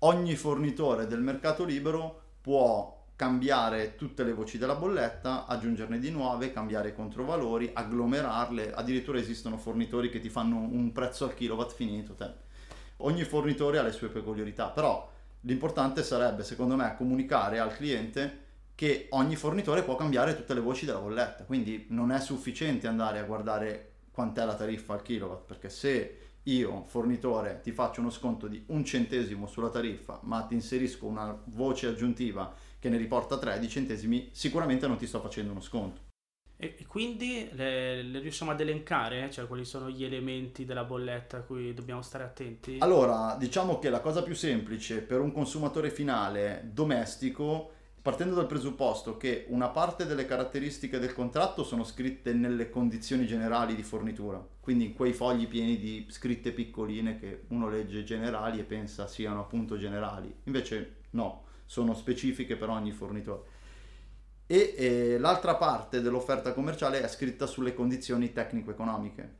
Ogni 0.00 0.34
fornitore 0.34 1.06
del 1.06 1.20
mercato 1.20 1.64
libero 1.64 2.22
può 2.40 2.98
cambiare 3.14 3.96
tutte 3.96 4.24
le 4.24 4.32
voci 4.32 4.56
della 4.56 4.74
bolletta, 4.74 5.44
aggiungerne 5.46 5.98
di 5.98 6.10
nuove, 6.10 6.52
cambiare 6.52 6.88
i 6.88 6.94
controvalori, 6.94 7.70
agglomerarle, 7.72 8.72
addirittura 8.72 9.18
esistono 9.18 9.58
fornitori 9.58 10.08
che 10.08 10.20
ti 10.20 10.30
fanno 10.30 10.56
un 10.56 10.90
prezzo 10.92 11.24
al 11.24 11.34
kilowatt 11.34 11.74
finito. 11.74 12.14
Te. 12.14 12.32
Ogni 12.98 13.24
fornitore 13.24 13.78
ha 13.78 13.82
le 13.82 13.92
sue 13.92 14.08
peculiarità, 14.08 14.70
però 14.70 15.06
l'importante 15.42 16.02
sarebbe, 16.02 16.44
secondo 16.44 16.76
me, 16.76 16.94
comunicare 16.96 17.58
al 17.58 17.74
cliente 17.74 18.48
che 18.74 19.08
ogni 19.10 19.36
fornitore 19.36 19.82
può 19.82 19.94
cambiare 19.94 20.34
tutte 20.34 20.54
le 20.54 20.60
voci 20.60 20.86
della 20.86 21.00
bolletta, 21.00 21.44
quindi 21.44 21.86
non 21.90 22.12
è 22.12 22.20
sufficiente 22.20 22.86
andare 22.86 23.18
a 23.18 23.24
guardare 23.24 23.92
quant'è 24.10 24.44
la 24.44 24.54
tariffa 24.54 24.94
al 24.94 25.02
kilowatt, 25.02 25.46
perché 25.46 25.68
se 25.68 26.18
io, 26.44 26.84
fornitore, 26.86 27.60
ti 27.62 27.72
faccio 27.72 28.00
uno 28.00 28.10
sconto 28.10 28.46
di 28.46 28.64
un 28.68 28.84
centesimo 28.84 29.46
sulla 29.46 29.68
tariffa, 29.68 30.20
ma 30.22 30.42
ti 30.42 30.54
inserisco 30.54 31.06
una 31.06 31.38
voce 31.44 31.88
aggiuntiva 31.88 32.54
che 32.78 32.88
ne 32.88 32.96
riporta 32.96 33.38
3 33.38 33.58
di 33.58 33.68
centesimi, 33.68 34.30
sicuramente 34.32 34.86
non 34.86 34.96
ti 34.96 35.06
sto 35.06 35.20
facendo 35.20 35.52
uno 35.52 35.60
sconto. 35.60 36.09
E 36.62 36.84
quindi 36.86 37.48
le, 37.52 38.02
le 38.02 38.18
riusciamo 38.18 38.50
ad 38.50 38.60
elencare? 38.60 39.30
Cioè 39.30 39.46
quali 39.46 39.64
sono 39.64 39.88
gli 39.88 40.04
elementi 40.04 40.66
della 40.66 40.84
bolletta 40.84 41.38
a 41.38 41.40
cui 41.40 41.72
dobbiamo 41.72 42.02
stare 42.02 42.24
attenti? 42.24 42.76
Allora, 42.80 43.34
diciamo 43.38 43.78
che 43.78 43.88
la 43.88 44.00
cosa 44.00 44.22
più 44.22 44.34
semplice 44.34 45.00
per 45.00 45.20
un 45.20 45.32
consumatore 45.32 45.90
finale 45.90 46.68
domestico, 46.70 47.72
partendo 48.02 48.34
dal 48.34 48.46
presupposto 48.46 49.16
che 49.16 49.46
una 49.48 49.68
parte 49.68 50.04
delle 50.04 50.26
caratteristiche 50.26 50.98
del 50.98 51.14
contratto 51.14 51.64
sono 51.64 51.82
scritte 51.82 52.34
nelle 52.34 52.68
condizioni 52.68 53.26
generali 53.26 53.74
di 53.74 53.82
fornitura, 53.82 54.46
quindi 54.60 54.84
in 54.84 54.92
quei 54.92 55.14
fogli 55.14 55.48
pieni 55.48 55.78
di 55.78 56.06
scritte 56.10 56.52
piccoline 56.52 57.18
che 57.18 57.44
uno 57.48 57.70
legge 57.70 58.04
generali 58.04 58.58
e 58.58 58.64
pensa 58.64 59.06
siano 59.06 59.40
appunto 59.40 59.78
generali, 59.78 60.30
invece 60.44 60.96
no, 61.12 61.44
sono 61.64 61.94
specifiche 61.94 62.56
per 62.56 62.68
ogni 62.68 62.92
fornitore. 62.92 63.49
E 64.50 64.74
eh, 64.76 65.18
l'altra 65.20 65.54
parte 65.54 66.00
dell'offerta 66.00 66.52
commerciale 66.52 67.00
è 67.00 67.06
scritta 67.06 67.46
sulle 67.46 67.72
condizioni 67.72 68.32
tecnico-economiche. 68.32 69.36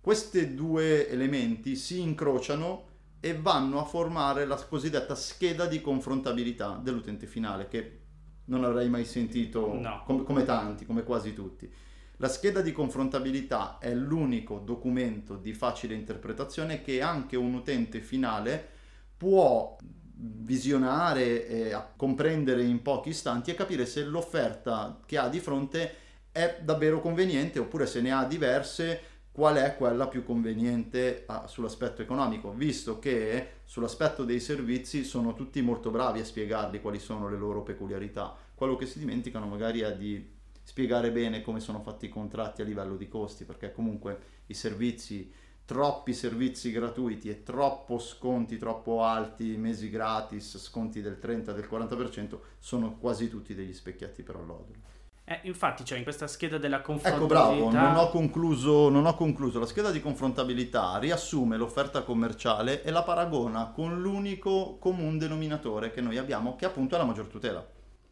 Questi 0.00 0.54
due 0.54 1.06
elementi 1.06 1.76
si 1.76 2.00
incrociano 2.00 2.86
e 3.20 3.36
vanno 3.36 3.78
a 3.78 3.84
formare 3.84 4.46
la 4.46 4.56
cosiddetta 4.56 5.14
scheda 5.14 5.66
di 5.66 5.82
confrontabilità 5.82 6.80
dell'utente 6.82 7.26
finale, 7.26 7.68
che 7.68 8.00
non 8.46 8.64
avrei 8.64 8.88
mai 8.88 9.04
sentito 9.04 9.74
No. 9.74 10.02
com- 10.06 10.24
come 10.24 10.44
tanti, 10.44 10.86
come 10.86 11.02
quasi 11.02 11.34
tutti. 11.34 11.70
La 12.16 12.28
scheda 12.28 12.62
di 12.62 12.72
confrontabilità 12.72 13.76
è 13.76 13.92
l'unico 13.92 14.60
documento 14.60 15.36
di 15.36 15.52
facile 15.52 15.92
interpretazione 15.92 16.80
che 16.80 17.02
anche 17.02 17.36
un 17.36 17.52
utente 17.52 18.00
finale 18.00 18.66
può 19.14 19.76
visionare, 20.16 21.46
e 21.46 21.72
a- 21.72 21.92
comprendere 21.96 22.62
in 22.62 22.82
pochi 22.82 23.10
istanti 23.10 23.50
e 23.50 23.54
capire 23.54 23.86
se 23.86 24.04
l'offerta 24.04 25.00
che 25.04 25.18
ha 25.18 25.28
di 25.28 25.40
fronte 25.40 25.94
è 26.30 26.58
davvero 26.62 27.00
conveniente 27.00 27.58
oppure 27.58 27.86
se 27.86 28.00
ne 28.00 28.12
ha 28.12 28.24
diverse 28.24 29.12
qual 29.34 29.56
è 29.56 29.74
quella 29.76 30.06
più 30.06 30.22
conveniente 30.24 31.24
ah, 31.26 31.48
sull'aspetto 31.48 32.02
economico, 32.02 32.52
visto 32.52 33.00
che 33.00 33.48
sull'aspetto 33.64 34.24
dei 34.24 34.38
servizi 34.38 35.02
sono 35.02 35.34
tutti 35.34 35.60
molto 35.60 35.90
bravi 35.90 36.20
a 36.20 36.24
spiegarli 36.24 36.80
quali 36.80 37.00
sono 37.00 37.28
le 37.28 37.36
loro 37.36 37.62
peculiarità. 37.62 38.32
Quello 38.54 38.76
che 38.76 38.86
si 38.86 39.00
dimenticano 39.00 39.46
magari 39.46 39.80
è 39.80 39.96
di 39.96 40.32
spiegare 40.62 41.10
bene 41.10 41.42
come 41.42 41.58
sono 41.58 41.80
fatti 41.80 42.06
i 42.06 42.08
contratti 42.08 42.62
a 42.62 42.64
livello 42.64 42.96
di 42.96 43.08
costi, 43.08 43.44
perché 43.44 43.72
comunque 43.72 44.18
i 44.46 44.54
servizi, 44.54 45.28
troppi 45.64 46.12
servizi 46.12 46.70
gratuiti 46.70 47.30
e 47.30 47.42
troppo 47.42 47.98
sconti 47.98 48.58
troppo 48.58 49.02
alti, 49.02 49.56
mesi 49.56 49.88
gratis, 49.90 50.58
sconti 50.58 51.00
del 51.00 51.18
30, 51.18 51.52
del 51.52 51.68
40%, 51.70 52.38
sono 52.58 52.96
quasi 52.98 53.28
tutti 53.28 53.54
degli 53.54 53.72
specchietti 53.72 54.22
per 54.22 54.36
allodere. 54.36 54.92
Eh, 55.26 55.40
infatti, 55.44 55.86
cioè 55.86 55.96
in 55.96 56.04
questa 56.04 56.26
scheda 56.26 56.58
della 56.58 56.76
Ecco, 56.76 56.92
confrontabilità... 56.92 57.34
bravo, 57.34 57.70
non 57.70 57.96
ho, 57.96 58.10
concluso, 58.10 58.90
non 58.90 59.06
ho 59.06 59.14
concluso. 59.14 59.58
La 59.58 59.64
scheda 59.64 59.90
di 59.90 60.02
confrontabilità 60.02 60.98
riassume 60.98 61.56
l'offerta 61.56 62.02
commerciale 62.02 62.82
e 62.82 62.90
la 62.90 63.02
paragona 63.02 63.70
con 63.74 64.02
l'unico 64.02 64.76
comune 64.78 65.16
denominatore 65.16 65.90
che 65.92 66.02
noi 66.02 66.18
abbiamo, 66.18 66.56
che 66.56 66.66
appunto 66.66 66.94
è 66.94 66.98
la 66.98 67.04
maggior 67.04 67.28
tutela. 67.28 67.66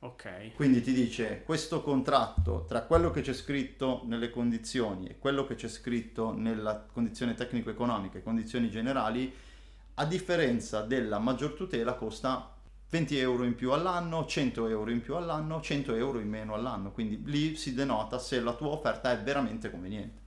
Ok. 0.04 0.54
Quindi 0.54 0.80
ti 0.80 0.92
dice 0.92 1.42
questo 1.44 1.80
contratto 1.80 2.64
tra 2.66 2.82
quello 2.82 3.12
che 3.12 3.20
c'è 3.20 3.32
scritto 3.32 4.02
nelle 4.06 4.30
condizioni 4.30 5.06
e 5.06 5.18
quello 5.18 5.46
che 5.46 5.54
c'è 5.54 5.68
scritto 5.68 6.32
nella 6.32 6.84
condizione 6.92 7.34
tecnico-economica 7.34 8.18
e 8.18 8.22
condizioni 8.22 8.68
generali, 8.68 9.32
a 9.94 10.04
differenza 10.04 10.80
della 10.80 11.20
maggior 11.20 11.52
tutela, 11.52 11.94
costa 11.94 12.52
20 12.90 13.16
euro 13.18 13.44
in 13.44 13.54
più 13.54 13.70
all'anno, 13.70 14.26
100 14.26 14.66
euro 14.66 14.90
in 14.90 15.00
più 15.00 15.14
all'anno, 15.14 15.60
100 15.60 15.94
euro 15.94 16.18
in 16.18 16.28
meno 16.28 16.54
all'anno. 16.54 16.90
Quindi 16.90 17.22
lì 17.24 17.54
si 17.54 17.72
denota 17.72 18.18
se 18.18 18.40
la 18.40 18.54
tua 18.54 18.70
offerta 18.70 19.12
è 19.12 19.22
veramente 19.22 19.70
conveniente. 19.70 20.20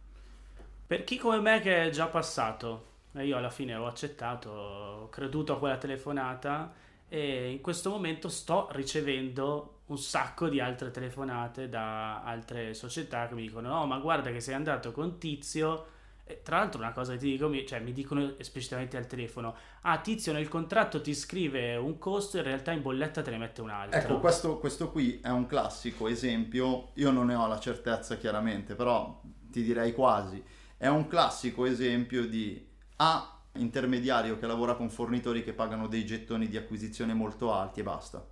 Per 0.87 1.03
chi 1.03 1.17
come 1.17 1.41
me 1.41 1.59
che 1.59 1.83
è 1.83 1.89
già 1.89 2.07
passato, 2.07 2.93
e 3.11 3.25
io 3.25 3.35
alla 3.35 3.49
fine 3.49 3.75
ho 3.75 3.87
accettato, 3.87 4.49
ho 4.49 5.09
creduto 5.09 5.53
a 5.53 5.59
quella 5.59 5.77
telefonata 5.77 6.83
e 7.07 7.51
in 7.51 7.61
questo 7.61 7.89
momento 7.89 8.29
sto 8.29 8.67
ricevendo 8.71 9.81
un 9.87 9.97
sacco 9.97 10.49
di 10.49 10.59
altre 10.59 10.89
telefonate 10.91 11.69
da 11.69 12.23
altre 12.23 12.73
società 12.73 13.27
che 13.27 13.35
mi 13.35 13.43
dicono 13.43 13.69
no 13.69 13.85
ma 13.85 13.99
guarda 13.99 14.31
che 14.31 14.39
sei 14.39 14.55
andato 14.55 14.91
con 14.91 15.17
Tizio. 15.19 15.87
E 16.27 16.41
tra 16.41 16.57
l'altro 16.57 16.81
una 16.81 16.91
cosa 16.91 17.11
che 17.11 17.19
ti 17.19 17.29
dico, 17.29 17.47
mi- 17.47 17.67
cioè 17.67 17.79
mi 17.81 17.91
dicono 17.91 18.33
esplicitamente 18.39 18.97
al 18.97 19.05
telefono 19.05 19.55
ah 19.81 19.99
Tizio 19.99 20.33
nel 20.33 20.47
contratto 20.47 20.99
ti 20.99 21.13
scrive 21.13 21.75
un 21.75 21.99
costo 21.99 22.37
in 22.37 22.43
realtà 22.43 22.71
in 22.71 22.81
bolletta 22.81 23.21
te 23.21 23.29
ne 23.29 23.37
mette 23.37 23.61
un 23.61 23.69
altro. 23.69 23.99
Ecco, 23.99 24.19
questo, 24.19 24.57
questo 24.57 24.89
qui 24.89 25.19
è 25.21 25.29
un 25.29 25.45
classico 25.45 26.07
esempio, 26.07 26.89
io 26.95 27.11
non 27.11 27.27
ne 27.27 27.35
ho 27.35 27.45
la 27.47 27.59
certezza 27.59 28.17
chiaramente, 28.17 28.73
però 28.73 29.21
ti 29.51 29.61
direi 29.61 29.93
quasi, 29.93 30.43
è 30.77 30.87
un 30.87 31.07
classico 31.07 31.65
esempio 31.65 32.25
di 32.27 32.67
A 32.97 33.34
intermediario 33.55 34.37
che 34.37 34.47
lavora 34.47 34.75
con 34.75 34.89
fornitori 34.89 35.43
che 35.43 35.53
pagano 35.53 35.87
dei 35.87 36.05
gettoni 36.05 36.47
di 36.47 36.57
acquisizione 36.57 37.13
molto 37.13 37.53
alti 37.53 37.79
e 37.79 37.83
basta. 37.83 38.25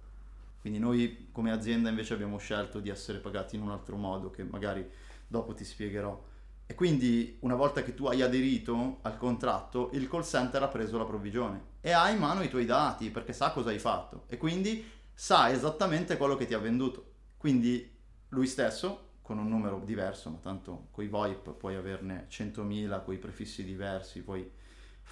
Quindi 0.60 0.80
noi 0.80 1.28
come 1.32 1.52
azienda 1.52 1.90
invece 1.90 2.14
abbiamo 2.14 2.38
scelto 2.38 2.80
di 2.80 2.90
essere 2.90 3.20
pagati 3.20 3.56
in 3.56 3.62
un 3.62 3.72
altro 3.72 3.98
modo 3.98 4.30
che 4.30 4.44
magari 4.44 4.90
dopo 5.28 5.54
ti 5.54 5.66
spiegherò. 5.66 6.32
E 6.66 6.76
quindi 6.76 7.38
una 7.42 7.56
volta 7.56 7.84
che 7.84 7.94
tu 7.94 8.06
hai 8.06 8.22
aderito 8.22 9.00
al 9.02 9.18
contratto, 9.18 9.90
il 9.94 10.08
call 10.08 10.24
center 10.24 10.64
ha 10.64 10.70
preso 10.70 10.98
la 10.98 11.06
provvigione 11.06 11.72
e 11.82 11.92
ha 11.92 12.10
in 12.10 12.18
mano 12.18 12.44
i 12.44 12.50
tuoi 12.50 12.66
dati 12.66 13.10
perché 13.10 13.34
sa 13.34 13.52
cosa 13.52 13.70
hai 13.70 13.80
fatto 13.80 14.24
e 14.28 14.38
quindi 14.38 14.90
sa 15.14 15.52
esattamente 15.52 16.16
quello 16.18 16.36
che 16.38 16.46
ti 16.46 16.54
ha 16.54 16.60
venduto. 16.60 17.12
Quindi 17.38 17.92
lui 18.30 18.48
stesso, 18.48 19.10
con 19.22 19.38
un 19.38 19.50
numero 19.50 19.82
diverso, 19.84 20.30
ma 20.30 20.38
tanto 20.38 20.88
con 20.92 21.04
i 21.04 21.08
VoIP 21.08 21.52
puoi 21.52 21.76
averne 21.76 22.28
100.000, 22.30 23.04
con 23.04 23.14
i 23.14 23.18
prefissi 23.18 23.64
diversi, 23.64 24.22
puoi 24.22 24.50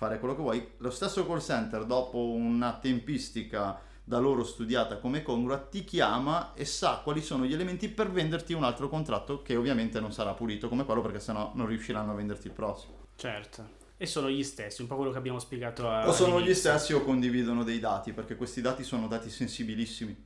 fare 0.02 0.18
quello 0.18 0.34
che 0.34 0.42
vuoi. 0.42 0.68
Lo 0.78 0.90
stesso 0.90 1.28
call 1.28 1.42
center, 1.42 1.86
dopo 1.86 2.18
una 2.32 2.80
tempistica 2.82 3.80
da 4.04 4.18
loro 4.18 4.44
studiata 4.44 4.98
come 4.98 5.22
congrua, 5.22 5.60
ti 5.60 5.84
chiama 5.84 6.56
e 6.56 6.66
sa 6.66 7.02
quali 7.04 7.22
sono 7.22 7.46
gli 7.46 7.54
elementi 7.54 7.88
per 7.88 8.10
venderti 8.10 8.54
un 8.54 8.64
altro 8.64 8.90
contratto 8.90 9.44
che 9.44 9.56
ovviamente 9.56 10.00
non 10.00 10.12
sarà 10.12 10.34
pulito 10.34 10.70
come 10.70 10.86
quello 10.86 11.02
perché 11.02 11.20
sennò 11.20 11.52
non 11.54 11.68
riusciranno 11.68 12.14
a 12.14 12.16
venderti 12.16 12.48
il 12.48 12.54
prossimo. 12.54 13.10
Certo. 13.16 13.80
E 13.96 14.08
sono 14.08 14.28
gli 14.32 14.44
stessi, 14.44 14.82
un 14.82 14.88
po' 14.88 14.96
quello 14.96 15.12
che 15.12 15.20
abbiamo 15.20 15.38
spiegato 15.38 15.88
a... 15.88 16.08
O 16.08 16.12
sono 16.14 16.42
gli 16.42 16.56
stessi 16.56 16.94
o 16.94 17.04
condividono 17.04 17.64
dei 17.64 17.78
dati, 17.78 18.12
perché 18.12 18.36
questi 18.36 18.60
dati 18.60 18.84
sono 18.84 19.08
dati 19.08 19.30
sensibilissimi. 19.30 20.18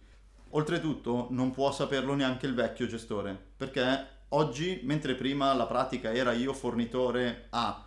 Oltretutto 0.51 1.27
non 1.31 1.51
può 1.51 1.73
saperlo 1.73 2.13
neanche 2.13 2.45
il 2.45 2.53
vecchio 2.53 2.87
gestore, 2.87 3.37
perché 3.57 4.07
oggi, 4.29 4.79
mentre 4.83 5.15
prima 5.15 5.53
la 5.53 5.65
pratica 5.65 6.13
era 6.13 6.31
io 6.31 6.53
fornitore 6.53 7.47
A, 7.49 7.84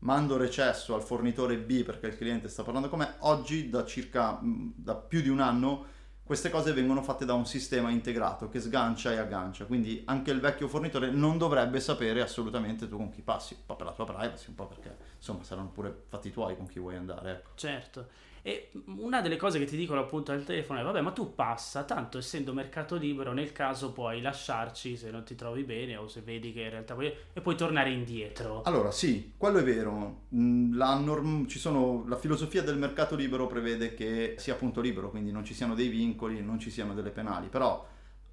mando 0.00 0.36
recesso 0.36 0.94
al 0.94 1.02
fornitore 1.02 1.56
B 1.58 1.82
perché 1.82 2.08
il 2.08 2.16
cliente 2.16 2.48
sta 2.48 2.62
parlando 2.62 2.88
con 2.88 3.00
me, 3.00 3.14
oggi 3.20 3.68
da 3.68 3.84
circa 3.84 4.38
da 4.42 4.94
più 4.94 5.20
di 5.20 5.28
un 5.28 5.40
anno 5.40 5.96
queste 6.28 6.50
cose 6.50 6.74
vengono 6.74 7.02
fatte 7.02 7.24
da 7.24 7.32
un 7.32 7.46
sistema 7.46 7.88
integrato 7.88 8.50
che 8.50 8.60
sgancia 8.60 9.12
e 9.12 9.16
aggancia, 9.16 9.64
quindi 9.64 10.02
anche 10.04 10.30
il 10.30 10.40
vecchio 10.40 10.68
fornitore 10.68 11.10
non 11.10 11.38
dovrebbe 11.38 11.80
sapere 11.80 12.20
assolutamente 12.20 12.86
tu 12.86 12.98
con 12.98 13.08
chi 13.08 13.22
passi, 13.22 13.54
un 13.54 13.64
po' 13.64 13.76
per 13.76 13.86
la 13.86 13.92
tua 13.92 14.04
privacy, 14.04 14.48
un 14.48 14.54
po' 14.54 14.66
perché 14.66 14.94
insomma 15.16 15.42
saranno 15.42 15.70
pure 15.70 16.02
fatti 16.06 16.30
tuoi 16.30 16.54
con 16.54 16.66
chi 16.66 16.80
vuoi 16.80 16.96
andare. 16.96 17.30
Ecco. 17.30 17.50
Certo. 17.54 18.08
E 18.48 18.70
una 18.86 19.20
delle 19.20 19.36
cose 19.36 19.58
che 19.58 19.66
ti 19.66 19.76
dicono 19.76 20.00
appunto 20.00 20.32
al 20.32 20.42
telefono 20.42 20.80
è: 20.80 20.82
vabbè, 20.82 21.02
ma 21.02 21.10
tu 21.10 21.34
passa, 21.34 21.84
tanto 21.84 22.16
essendo 22.16 22.54
mercato 22.54 22.96
libero, 22.96 23.34
nel 23.34 23.52
caso 23.52 23.92
puoi 23.92 24.22
lasciarci 24.22 24.96
se 24.96 25.10
non 25.10 25.22
ti 25.22 25.34
trovi 25.34 25.64
bene 25.64 25.96
o 25.98 26.08
se 26.08 26.22
vedi 26.22 26.54
che 26.54 26.62
in 26.62 26.70
realtà 26.70 26.94
puoi. 26.94 27.12
e 27.34 27.42
puoi 27.42 27.56
tornare 27.56 27.90
indietro. 27.90 28.62
Allora, 28.62 28.90
sì, 28.90 29.34
quello 29.36 29.58
è 29.58 29.62
vero. 29.62 30.22
Mm, 30.34 30.78
la, 30.78 30.96
norm... 30.96 31.46
sono... 31.48 32.06
la 32.08 32.16
filosofia 32.16 32.62
del 32.62 32.78
mercato 32.78 33.16
libero 33.16 33.46
prevede 33.46 33.92
che 33.92 34.36
sia 34.38 34.54
appunto 34.54 34.80
libero, 34.80 35.10
quindi 35.10 35.30
non 35.30 35.44
ci 35.44 35.52
siano 35.52 35.74
dei 35.74 35.88
vincoli, 35.88 36.40
non 36.40 36.58
ci 36.58 36.70
siano 36.70 36.94
delle 36.94 37.10
penali, 37.10 37.48
però. 37.48 37.86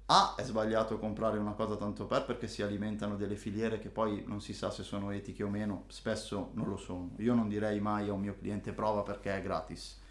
A 0.08 0.34
è 0.36 0.44
sbagliato 0.44 0.98
comprare 0.98 1.36
una 1.36 1.52
cosa 1.52 1.76
tanto 1.76 2.06
per 2.06 2.24
perché 2.24 2.46
si 2.46 2.62
alimentano 2.62 3.16
delle 3.16 3.34
filiere 3.36 3.80
che 3.80 3.88
poi 3.88 4.22
non 4.24 4.40
si 4.40 4.54
sa 4.54 4.70
se 4.70 4.82
sono 4.82 5.10
etiche 5.10 5.42
o 5.42 5.50
meno, 5.50 5.84
spesso 5.88 6.52
non 6.54 6.68
lo 6.68 6.76
sono. 6.78 7.10
Io 7.18 7.34
non 7.34 7.48
direi 7.48 7.80
mai 7.80 8.08
a 8.08 8.12
un 8.14 8.20
mio 8.20 8.36
cliente 8.38 8.72
prova 8.72 9.02
perché 9.02 9.36
è 9.36 9.42
gratis 9.42 10.04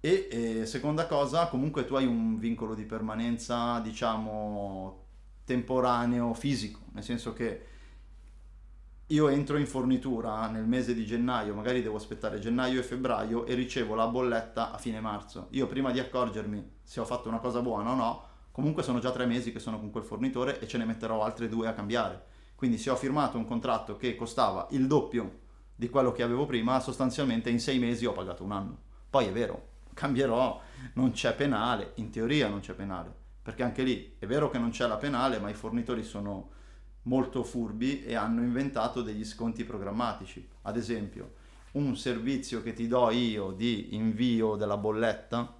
e 0.00 0.28
eh, 0.30 0.66
seconda 0.66 1.06
cosa, 1.06 1.48
comunque 1.48 1.84
tu 1.84 1.94
hai 1.94 2.06
un 2.06 2.38
vincolo 2.38 2.74
di 2.74 2.84
permanenza, 2.84 3.80
diciamo, 3.80 5.04
temporaneo, 5.44 6.32
fisico, 6.32 6.80
nel 6.92 7.04
senso 7.04 7.32
che 7.34 7.66
io 9.10 9.28
entro 9.28 9.58
in 9.58 9.66
fornitura 9.66 10.48
nel 10.48 10.66
mese 10.66 10.94
di 10.94 11.04
gennaio, 11.04 11.52
magari 11.52 11.82
devo 11.82 11.96
aspettare 11.96 12.38
gennaio 12.38 12.78
e 12.78 12.84
febbraio 12.84 13.44
e 13.44 13.54
ricevo 13.54 13.94
la 13.94 14.06
bolletta 14.06 14.70
a 14.70 14.78
fine 14.78 15.00
marzo. 15.00 15.48
Io 15.50 15.66
prima 15.66 15.90
di 15.90 15.98
accorgermi 15.98 16.78
se 16.82 17.00
ho 17.00 17.04
fatto 17.04 17.28
una 17.28 17.40
cosa 17.40 17.60
buona 17.60 17.90
o 17.90 17.94
no, 17.96 18.24
comunque 18.52 18.84
sono 18.84 19.00
già 19.00 19.10
tre 19.10 19.26
mesi 19.26 19.52
che 19.52 19.58
sono 19.58 19.80
con 19.80 19.90
quel 19.90 20.04
fornitore 20.04 20.60
e 20.60 20.68
ce 20.68 20.78
ne 20.78 20.84
metterò 20.84 21.24
altre 21.24 21.48
due 21.48 21.66
a 21.66 21.72
cambiare. 21.74 22.24
Quindi 22.54 22.78
se 22.78 22.88
ho 22.88 22.96
firmato 22.96 23.36
un 23.36 23.46
contratto 23.46 23.96
che 23.96 24.14
costava 24.14 24.68
il 24.70 24.86
doppio 24.86 25.40
di 25.74 25.88
quello 25.88 26.12
che 26.12 26.22
avevo 26.22 26.46
prima, 26.46 26.78
sostanzialmente 26.78 27.50
in 27.50 27.58
sei 27.58 27.80
mesi 27.80 28.06
ho 28.06 28.12
pagato 28.12 28.44
un 28.44 28.52
anno. 28.52 28.78
Poi 29.10 29.26
è 29.26 29.32
vero, 29.32 29.69
cambierò, 29.94 30.60
non 30.94 31.12
c'è 31.12 31.34
penale, 31.34 31.92
in 31.96 32.10
teoria 32.10 32.48
non 32.48 32.60
c'è 32.60 32.74
penale, 32.74 33.12
perché 33.42 33.62
anche 33.62 33.82
lì 33.82 34.16
è 34.18 34.26
vero 34.26 34.50
che 34.50 34.58
non 34.58 34.70
c'è 34.70 34.86
la 34.86 34.96
penale, 34.96 35.38
ma 35.38 35.48
i 35.50 35.54
fornitori 35.54 36.02
sono 36.02 36.50
molto 37.02 37.42
furbi 37.42 38.04
e 38.04 38.14
hanno 38.14 38.42
inventato 38.42 39.02
degli 39.02 39.24
sconti 39.24 39.64
programmatici. 39.64 40.46
Ad 40.62 40.76
esempio, 40.76 41.34
un 41.72 41.96
servizio 41.96 42.62
che 42.62 42.72
ti 42.72 42.88
do 42.88 43.10
io 43.10 43.52
di 43.52 43.94
invio 43.94 44.56
della 44.56 44.76
bolletta 44.76 45.56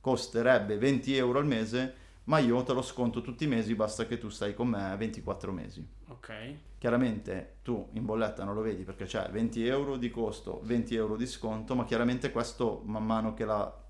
costerebbe 0.00 0.76
20 0.76 1.16
euro 1.16 1.38
al 1.38 1.46
mese, 1.46 1.94
ma 2.24 2.38
io 2.38 2.62
te 2.62 2.72
lo 2.72 2.82
sconto 2.82 3.20
tutti 3.20 3.44
i 3.44 3.48
mesi, 3.48 3.74
basta 3.74 4.06
che 4.06 4.18
tu 4.18 4.28
stai 4.28 4.54
con 4.54 4.68
me 4.68 4.94
24 4.96 5.52
mesi. 5.52 5.86
Ok. 6.08 6.32
Chiaramente 6.78 7.56
tu 7.62 7.88
in 7.92 8.04
bolletta 8.04 8.44
non 8.44 8.54
lo 8.54 8.62
vedi 8.62 8.84
perché 8.84 9.04
c'è 9.04 9.28
20 9.30 9.66
euro 9.66 9.96
di 9.96 10.10
costo, 10.10 10.60
20 10.64 10.94
euro 10.94 11.16
di 11.16 11.26
sconto, 11.26 11.74
ma 11.74 11.84
chiaramente 11.84 12.30
questo 12.30 12.82
man 12.84 13.04
mano 13.04 13.34
che 13.34 13.44
la 13.44 13.82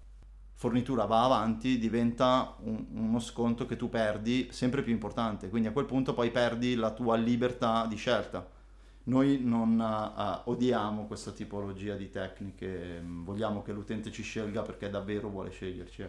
fornitura 0.57 1.05
va 1.05 1.25
avanti 1.25 1.79
diventa 1.79 2.57
un, 2.61 2.87
uno 2.93 3.19
sconto 3.19 3.67
che 3.67 3.77
tu 3.77 3.89
perdi 3.89 4.49
sempre 4.51 4.83
più 4.83 4.93
importante, 4.93 5.49
quindi 5.49 5.69
a 5.69 5.73
quel 5.73 5.87
punto 5.87 6.15
poi 6.15 6.31
perdi 6.31 6.75
la 6.75 6.93
tua 6.93 7.17
libertà 7.17 7.87
di 7.87 7.97
scelta. 7.97 8.51
Noi 9.07 9.41
non 9.43 9.79
uh, 9.79 10.51
odiamo 10.51 11.07
questa 11.07 11.31
tipologia 11.31 11.95
di 11.95 12.09
tecniche, 12.09 13.03
vogliamo 13.05 13.63
che 13.63 13.73
l'utente 13.73 14.11
ci 14.11 14.23
scelga 14.23 14.63
perché 14.63 14.89
davvero 14.89 15.29
vuole 15.29 15.51
sceglierci. 15.51 16.07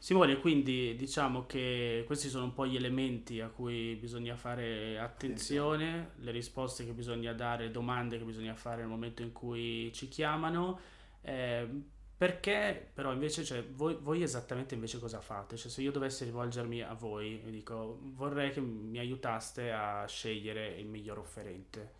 Simone, 0.00 0.40
quindi 0.40 0.96
diciamo 0.96 1.44
che 1.44 2.04
questi 2.06 2.30
sono 2.30 2.44
un 2.44 2.54
po' 2.54 2.66
gli 2.66 2.74
elementi 2.74 3.42
a 3.42 3.48
cui 3.48 3.96
bisogna 3.96 4.34
fare 4.34 4.98
attenzione, 4.98 6.12
le 6.20 6.30
risposte 6.30 6.86
che 6.86 6.92
bisogna 6.92 7.34
dare, 7.34 7.64
le 7.64 7.70
domande 7.70 8.16
che 8.16 8.24
bisogna 8.24 8.54
fare 8.54 8.78
nel 8.78 8.88
momento 8.88 9.20
in 9.20 9.32
cui 9.32 9.92
ci 9.92 10.08
chiamano. 10.08 10.80
Eh, 11.20 11.68
perché 12.16 12.90
però 12.94 13.12
invece, 13.12 13.44
cioè, 13.44 13.62
voi, 13.62 13.98
voi, 14.00 14.22
esattamente 14.22 14.74
invece 14.74 14.98
cosa 14.98 15.20
fate? 15.20 15.58
Cioè, 15.58 15.70
se 15.70 15.82
io 15.82 15.92
dovessi 15.92 16.24
rivolgermi 16.24 16.80
a 16.80 16.94
voi 16.94 17.42
e 17.44 17.50
dico 17.50 17.98
vorrei 18.14 18.52
che 18.52 18.62
mi 18.62 18.98
aiutaste 18.98 19.70
a 19.70 20.06
scegliere 20.06 20.78
il 20.78 20.86
miglior 20.86 21.18
offerente. 21.18 21.92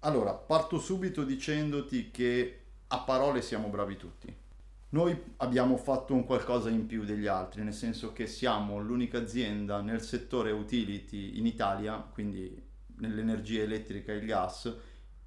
Allora, 0.00 0.34
parto 0.34 0.78
subito 0.78 1.24
dicendoti 1.24 2.10
che 2.10 2.60
a 2.88 2.98
parole 3.00 3.40
siamo 3.40 3.68
bravi 3.68 3.96
tutti. 3.96 4.43
Noi 4.94 5.20
abbiamo 5.38 5.76
fatto 5.76 6.14
un 6.14 6.24
qualcosa 6.24 6.70
in 6.70 6.86
più 6.86 7.04
degli 7.04 7.26
altri, 7.26 7.64
nel 7.64 7.72
senso 7.72 8.12
che 8.12 8.28
siamo 8.28 8.78
l'unica 8.78 9.18
azienda 9.18 9.80
nel 9.80 10.00
settore 10.00 10.52
utility 10.52 11.36
in 11.36 11.46
Italia, 11.46 11.96
quindi 11.96 12.62
nell'energia 12.98 13.62
elettrica 13.62 14.12
e 14.12 14.18
il 14.18 14.24
gas, 14.24 14.72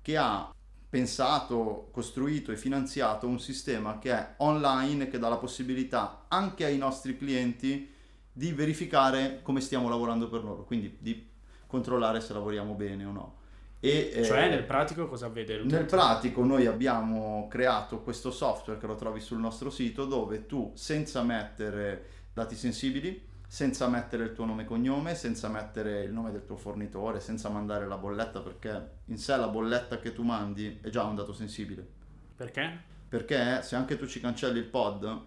che 0.02 0.16
ha 0.16 0.56
pensato, 0.88 1.90
costruito 1.92 2.54
e 2.54 2.56
finanziato 2.56 3.28
un 3.28 3.42
sistema 3.42 4.00
che 4.00 4.14
è 4.14 4.36
online 4.38 5.10
che 5.10 5.20
dà 5.20 5.28
la 5.28 5.36
possibilità 5.36 6.28
anche 6.30 6.64
ai 6.64 6.78
nostri 6.78 7.18
clienti 7.18 7.92
di 8.32 8.54
verificare 8.54 9.42
come 9.42 9.60
stiamo 9.60 9.90
lavorando 9.90 10.30
per 10.30 10.46
loro, 10.46 10.64
quindi 10.64 10.96
di 10.98 11.28
controllare 11.68 12.22
se 12.22 12.32
lavoriamo 12.32 12.74
bene 12.74 13.04
o 13.04 13.12
no. 13.12 13.36
E, 13.80 14.24
cioè 14.26 14.46
eh, 14.46 14.50
nel 14.50 14.64
pratico 14.64 15.08
cosa 15.08 15.28
vede 15.30 15.62
Nel 15.64 15.86
pratico 15.86 16.44
noi 16.44 16.66
abbiamo 16.66 17.48
creato 17.48 18.02
questo 18.02 18.32
software 18.32 18.80
che 18.80 18.88
lo 18.88 18.96
trovi 18.96 19.20
sul 19.20 19.38
nostro 19.38 19.70
sito 19.70 20.06
dove 20.06 20.48
tu 20.48 20.72
senza 20.76 21.22
mettere 21.22 22.06
dati 22.34 22.56
sensibili 22.56 23.28
senza 23.48 23.88
mettere 23.88 24.26
il 24.26 24.34
tuo 24.34 24.46
nome 24.46 24.64
e 24.64 24.66
cognome, 24.66 25.16
senza 25.16 25.48
mettere 25.48 26.04
il 26.04 26.12
nome 26.12 26.32
del 26.32 26.46
tuo 26.46 26.58
fornitore, 26.58 27.22
senza 27.22 27.48
mandare 27.50 27.88
la 27.88 27.98
bolletta, 27.98 28.42
perché 28.42 29.00
in 29.06 29.18
sé 29.18 29.38
la 29.38 29.48
bolletta 29.48 30.00
che 30.00 30.14
tu 30.14 30.24
mandi 30.24 30.80
è 30.82 30.90
già 30.90 31.04
un 31.04 31.16
dato 31.16 31.32
sensibile. 31.32 31.88
Perché? 32.36 32.96
Perché 33.08 33.62
se 33.64 33.78
anche 33.78 33.98
tu 33.98 34.06
ci 34.06 34.20
cancelli 34.20 34.60
il 34.60 34.66
pod 34.66 35.26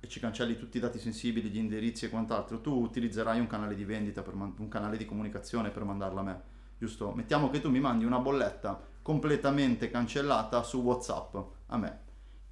e 0.00 0.08
ci 0.08 0.18
cancelli 0.18 0.58
tutti 0.58 0.78
i 0.78 0.80
dati 0.80 0.98
sensibili, 0.98 1.50
gli 1.50 1.56
indirizzi 1.56 2.06
e 2.06 2.08
quant'altro, 2.08 2.60
tu 2.60 2.72
utilizzerai 2.82 3.38
un 3.38 3.46
canale 3.46 3.76
di 3.76 3.84
vendita, 3.84 4.24
man- 4.32 4.54
un 4.58 4.68
canale 4.68 4.96
di 4.96 5.04
comunicazione 5.04 5.70
per 5.70 5.84
mandarla 5.84 6.20
a 6.20 6.24
me. 6.24 6.42
Giusto? 6.82 7.12
Mettiamo 7.12 7.48
che 7.48 7.60
tu 7.60 7.70
mi 7.70 7.78
mandi 7.78 8.04
una 8.04 8.18
bolletta 8.18 8.80
completamente 9.02 9.88
cancellata 9.88 10.64
su 10.64 10.80
WhatsApp 10.80 11.36
a 11.66 11.76
me. 11.76 12.00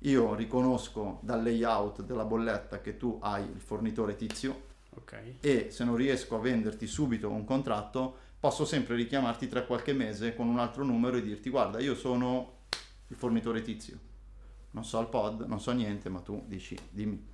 Io 0.02 0.34
riconosco 0.34 1.18
dal 1.22 1.42
layout 1.42 2.04
della 2.04 2.24
bolletta 2.24 2.80
che 2.80 2.96
tu 2.96 3.18
hai 3.20 3.42
il 3.42 3.60
fornitore 3.60 4.14
tizio 4.14 4.68
Okay. 4.92 5.36
E 5.40 5.70
se 5.70 5.84
non 5.84 5.96
riesco 5.96 6.36
a 6.36 6.40
venderti 6.40 6.86
subito 6.86 7.30
un 7.30 7.44
contratto, 7.44 8.16
posso 8.38 8.64
sempre 8.64 8.96
richiamarti 8.96 9.48
tra 9.48 9.62
qualche 9.62 9.92
mese 9.92 10.34
con 10.34 10.48
un 10.48 10.58
altro 10.58 10.84
numero 10.84 11.16
e 11.16 11.22
dirti 11.22 11.48
guarda, 11.48 11.78
io 11.78 11.94
sono 11.94 12.58
il 13.06 13.16
fornitore 13.16 13.62
tizio. 13.62 13.98
Non 14.72 14.84
so 14.84 15.00
il 15.00 15.06
pod, 15.06 15.42
non 15.42 15.60
so 15.60 15.72
niente, 15.72 16.08
ma 16.08 16.20
tu 16.20 16.44
dici 16.46 16.76
dimmi. 16.90 17.24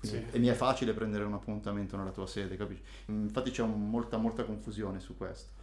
Sì. 0.00 0.22
E 0.30 0.38
mi 0.38 0.48
è 0.48 0.54
facile 0.54 0.92
prendere 0.92 1.24
un 1.24 1.32
appuntamento 1.32 1.96
nella 1.96 2.10
tua 2.10 2.26
sede, 2.26 2.56
capisci? 2.56 2.82
Infatti 3.06 3.50
c'è 3.50 3.62
un, 3.62 3.88
molta, 3.88 4.16
molta 4.16 4.44
confusione 4.44 5.00
su 5.00 5.16
questo. 5.16 5.55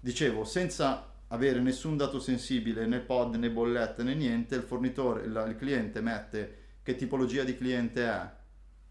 Dicevo, 0.00 0.44
senza 0.44 1.08
avere 1.28 1.60
nessun 1.60 1.96
dato 1.96 2.20
sensibile 2.20 2.86
né 2.86 3.00
pod 3.00 3.34
né 3.34 3.50
bollette 3.50 4.02
né 4.02 4.14
niente, 4.14 4.54
il 4.54 4.62
fornitore, 4.62 5.24
il, 5.24 5.56
cliente 5.58 6.00
mette 6.00 6.56
che 6.82 6.94
tipologia 6.94 7.44
di 7.44 7.56
cliente 7.56 8.06
è, 8.06 8.30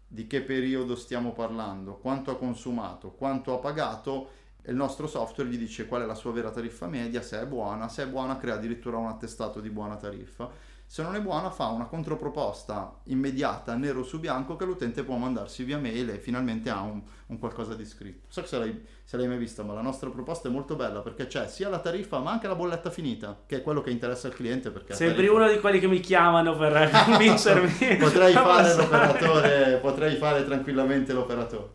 di 0.06 0.26
che 0.26 0.42
periodo 0.42 0.94
stiamo 0.94 1.32
parlando, 1.32 1.96
quanto 1.96 2.30
ha 2.30 2.36
consumato, 2.36 3.10
quanto 3.10 3.54
ha 3.54 3.58
pagato 3.58 4.30
e 4.62 4.70
il 4.70 4.76
nostro 4.76 5.06
software 5.06 5.50
gli 5.50 5.58
dice 5.58 5.86
qual 5.86 6.02
è 6.02 6.06
la 6.06 6.14
sua 6.14 6.32
vera 6.32 6.50
tariffa 6.50 6.86
media, 6.86 7.22
se 7.22 7.40
è 7.40 7.46
buona, 7.46 7.88
se 7.88 8.04
è 8.04 8.06
buona 8.06 8.36
crea 8.36 8.54
addirittura 8.54 8.98
un 8.98 9.06
attestato 9.06 9.60
di 9.60 9.70
buona 9.70 9.96
tariffa, 9.96 10.48
se 10.90 11.02
non 11.02 11.14
è 11.14 11.20
buona 11.20 11.50
fa 11.50 11.66
una 11.66 11.84
controproposta 11.84 13.00
immediata, 13.04 13.74
nero 13.74 14.02
su 14.02 14.18
bianco, 14.18 14.56
che 14.56 14.64
l'utente 14.64 15.04
può 15.04 15.16
mandarsi 15.16 15.62
via 15.62 15.76
mail 15.76 16.08
e 16.08 16.18
finalmente 16.18 16.70
ha 16.70 16.80
un, 16.80 17.02
un 17.26 17.38
qualcosa 17.38 17.74
di 17.74 17.84
scritto. 17.84 18.24
So 18.28 18.46
se 18.46 18.58
l'hai, 18.58 18.86
se 19.04 19.18
l'hai 19.18 19.28
mai 19.28 19.36
vista, 19.36 19.62
ma 19.62 19.74
la 19.74 19.82
nostra 19.82 20.08
proposta 20.08 20.48
è 20.48 20.50
molto 20.50 20.76
bella 20.76 21.00
perché 21.00 21.26
c'è 21.26 21.46
sia 21.46 21.68
la 21.68 21.80
tariffa 21.80 22.20
ma 22.20 22.30
anche 22.30 22.48
la 22.48 22.54
bolletta 22.54 22.88
finita, 22.88 23.38
che 23.44 23.56
è 23.56 23.62
quello 23.62 23.82
che 23.82 23.90
interessa 23.90 24.28
al 24.28 24.34
cliente. 24.34 24.70
Perché 24.70 24.94
Sembri 24.94 25.26
tariffa... 25.26 25.34
uno 25.34 25.52
di 25.52 25.60
quelli 25.60 25.78
che 25.78 25.88
mi 25.88 26.00
chiamano 26.00 26.56
per 26.56 26.88
convincermi. 27.04 27.96
potrei 27.98 28.32
fare 28.32 28.74
l'operatore, 28.74 29.78
potrei 29.82 30.16
fare 30.16 30.42
tranquillamente 30.46 31.12
l'operatore. 31.12 31.72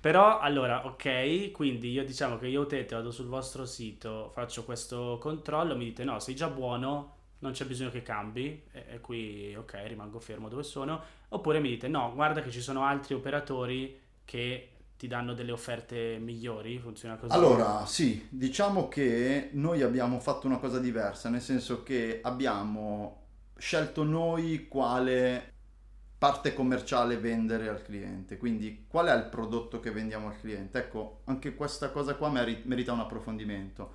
Però 0.00 0.38
allora, 0.38 0.86
ok, 0.86 1.50
quindi 1.50 1.90
io 1.90 2.04
diciamo 2.04 2.38
che 2.38 2.46
io 2.46 2.60
utente 2.60 2.94
vado 2.94 3.10
sul 3.10 3.26
vostro 3.26 3.64
sito, 3.64 4.30
faccio 4.32 4.62
questo 4.62 5.18
controllo, 5.20 5.76
mi 5.76 5.86
dite 5.86 6.04
no, 6.04 6.20
sei 6.20 6.36
già 6.36 6.46
buono, 6.46 7.21
non 7.42 7.52
c'è 7.52 7.64
bisogno 7.64 7.90
che 7.90 8.02
cambi, 8.02 8.62
e, 8.72 8.84
e 8.94 9.00
qui 9.00 9.54
ok, 9.54 9.82
rimango 9.86 10.18
fermo 10.18 10.48
dove 10.48 10.62
sono, 10.62 11.00
oppure 11.28 11.60
mi 11.60 11.68
dite 11.68 11.88
no, 11.88 12.12
guarda 12.14 12.40
che 12.40 12.50
ci 12.50 12.60
sono 12.60 12.84
altri 12.84 13.14
operatori 13.14 14.00
che 14.24 14.68
ti 14.96 15.08
danno 15.08 15.34
delle 15.34 15.50
offerte 15.50 16.18
migliori, 16.18 16.78
funziona 16.78 17.16
così? 17.16 17.34
Allora, 17.34 17.84
sì, 17.86 18.26
diciamo 18.30 18.88
che 18.88 19.50
noi 19.52 19.82
abbiamo 19.82 20.20
fatto 20.20 20.46
una 20.46 20.58
cosa 20.58 20.78
diversa, 20.78 21.28
nel 21.28 21.40
senso 21.40 21.82
che 21.82 22.20
abbiamo 22.22 23.20
scelto 23.56 24.04
noi 24.04 24.68
quale 24.68 25.50
parte 26.16 26.54
commerciale 26.54 27.16
vendere 27.16 27.68
al 27.68 27.82
cliente. 27.82 28.36
Quindi 28.36 28.84
qual 28.86 29.08
è 29.08 29.16
il 29.16 29.24
prodotto 29.24 29.80
che 29.80 29.90
vendiamo 29.90 30.28
al 30.28 30.38
cliente? 30.38 30.78
Ecco, 30.78 31.22
anche 31.24 31.56
questa 31.56 31.90
cosa 31.90 32.14
qua 32.14 32.30
merita 32.30 32.92
un 32.92 33.00
approfondimento. 33.00 33.94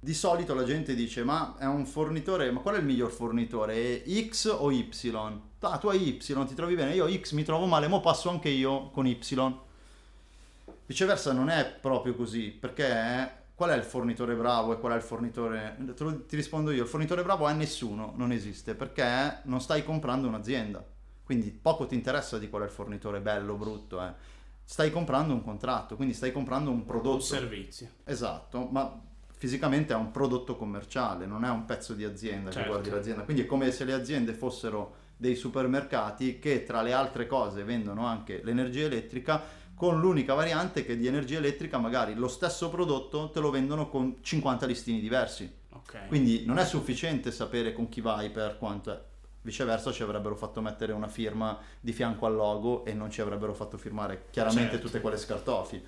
Di 0.00 0.14
solito 0.14 0.54
la 0.54 0.64
gente 0.64 0.94
dice 0.94 1.24
ma 1.24 1.56
è 1.58 1.66
un 1.66 1.84
fornitore, 1.84 2.50
ma 2.50 2.60
qual 2.60 2.76
è 2.76 2.78
il 2.78 2.84
miglior 2.84 3.10
fornitore? 3.10 4.04
X 4.06 4.54
o 4.56 4.70
Y? 4.70 4.88
Ah, 5.60 5.78
tu 5.78 5.88
hai 5.88 6.08
Y, 6.08 6.18
ti 6.18 6.54
trovi 6.54 6.74
bene, 6.74 6.94
io 6.94 7.10
X 7.10 7.32
mi 7.32 7.42
trovo 7.42 7.66
male, 7.66 7.88
mo 7.88 8.00
passo 8.00 8.30
anche 8.30 8.48
io 8.48 8.90
con 8.90 9.06
Y. 9.06 9.18
Viceversa 10.86 11.32
non 11.32 11.50
è 11.50 11.66
proprio 11.80 12.14
così, 12.14 12.50
perché 12.50 13.46
qual 13.54 13.70
è 13.70 13.76
il 13.76 13.82
fornitore 13.82 14.34
bravo 14.34 14.72
e 14.72 14.78
qual 14.78 14.92
è 14.92 14.96
il 14.96 15.02
fornitore... 15.02 15.76
Ti 16.26 16.36
rispondo 16.36 16.70
io, 16.70 16.84
il 16.84 16.88
fornitore 16.88 17.22
bravo 17.22 17.48
è 17.48 17.52
nessuno, 17.52 18.12
non 18.16 18.32
esiste, 18.32 18.74
perché 18.74 19.40
non 19.44 19.60
stai 19.60 19.84
comprando 19.84 20.28
un'azienda 20.28 20.96
quindi 21.28 21.50
poco 21.50 21.84
ti 21.84 21.94
interessa 21.94 22.38
di 22.38 22.48
qual 22.48 22.62
è 22.62 22.64
il 22.64 22.70
fornitore 22.70 23.20
bello 23.20 23.52
o 23.52 23.56
brutto, 23.56 24.02
eh. 24.02 24.14
stai 24.64 24.90
comprando 24.90 25.34
un 25.34 25.42
contratto, 25.42 25.94
quindi 25.94 26.14
stai 26.14 26.32
comprando 26.32 26.70
un 26.70 26.86
prodotto. 26.86 27.16
Un 27.16 27.20
servizio. 27.20 27.90
Esatto, 28.04 28.66
ma 28.70 28.98
fisicamente 29.38 29.92
è 29.92 29.96
un 29.96 30.10
prodotto 30.10 30.56
commerciale, 30.56 31.24
non 31.24 31.44
è 31.44 31.48
un 31.48 31.64
pezzo 31.64 31.94
di 31.94 32.04
azienda 32.04 32.50
certo. 32.50 32.60
che 32.60 32.74
guardi 32.74 32.90
l'azienda, 32.90 33.22
quindi 33.22 33.42
è 33.44 33.46
come 33.46 33.70
se 33.70 33.84
le 33.84 33.92
aziende 33.92 34.34
fossero 34.34 35.06
dei 35.16 35.36
supermercati 35.36 36.38
che 36.38 36.64
tra 36.64 36.82
le 36.82 36.92
altre 36.92 37.26
cose 37.26 37.64
vendono 37.64 38.04
anche 38.04 38.40
l'energia 38.44 38.84
elettrica 38.84 39.42
con 39.74 40.00
l'unica 40.00 40.34
variante 40.34 40.84
che 40.84 40.96
di 40.96 41.06
energia 41.06 41.38
elettrica 41.38 41.78
magari 41.78 42.14
lo 42.14 42.28
stesso 42.28 42.68
prodotto 42.68 43.30
te 43.30 43.38
lo 43.38 43.50
vendono 43.50 43.88
con 43.88 44.16
50 44.20 44.66
listini 44.66 45.00
diversi. 45.00 45.50
Okay. 45.70 46.08
Quindi 46.08 46.44
non 46.44 46.58
è 46.58 46.64
sufficiente 46.64 47.30
sapere 47.30 47.72
con 47.72 47.88
chi 47.88 48.00
vai 48.00 48.30
per 48.30 48.58
quanto 48.58 48.92
è 48.92 49.00
viceversa 49.40 49.92
ci 49.92 50.02
avrebbero 50.02 50.34
fatto 50.34 50.60
mettere 50.60 50.92
una 50.92 51.08
firma 51.08 51.58
di 51.80 51.92
fianco 51.92 52.26
al 52.26 52.34
logo 52.34 52.84
e 52.84 52.92
non 52.92 53.10
ci 53.10 53.20
avrebbero 53.20 53.54
fatto 53.54 53.78
firmare 53.78 54.26
chiaramente 54.30 54.72
certo. 54.72 54.86
tutte 54.86 55.00
quelle 55.00 55.16
scartofi. 55.16 55.82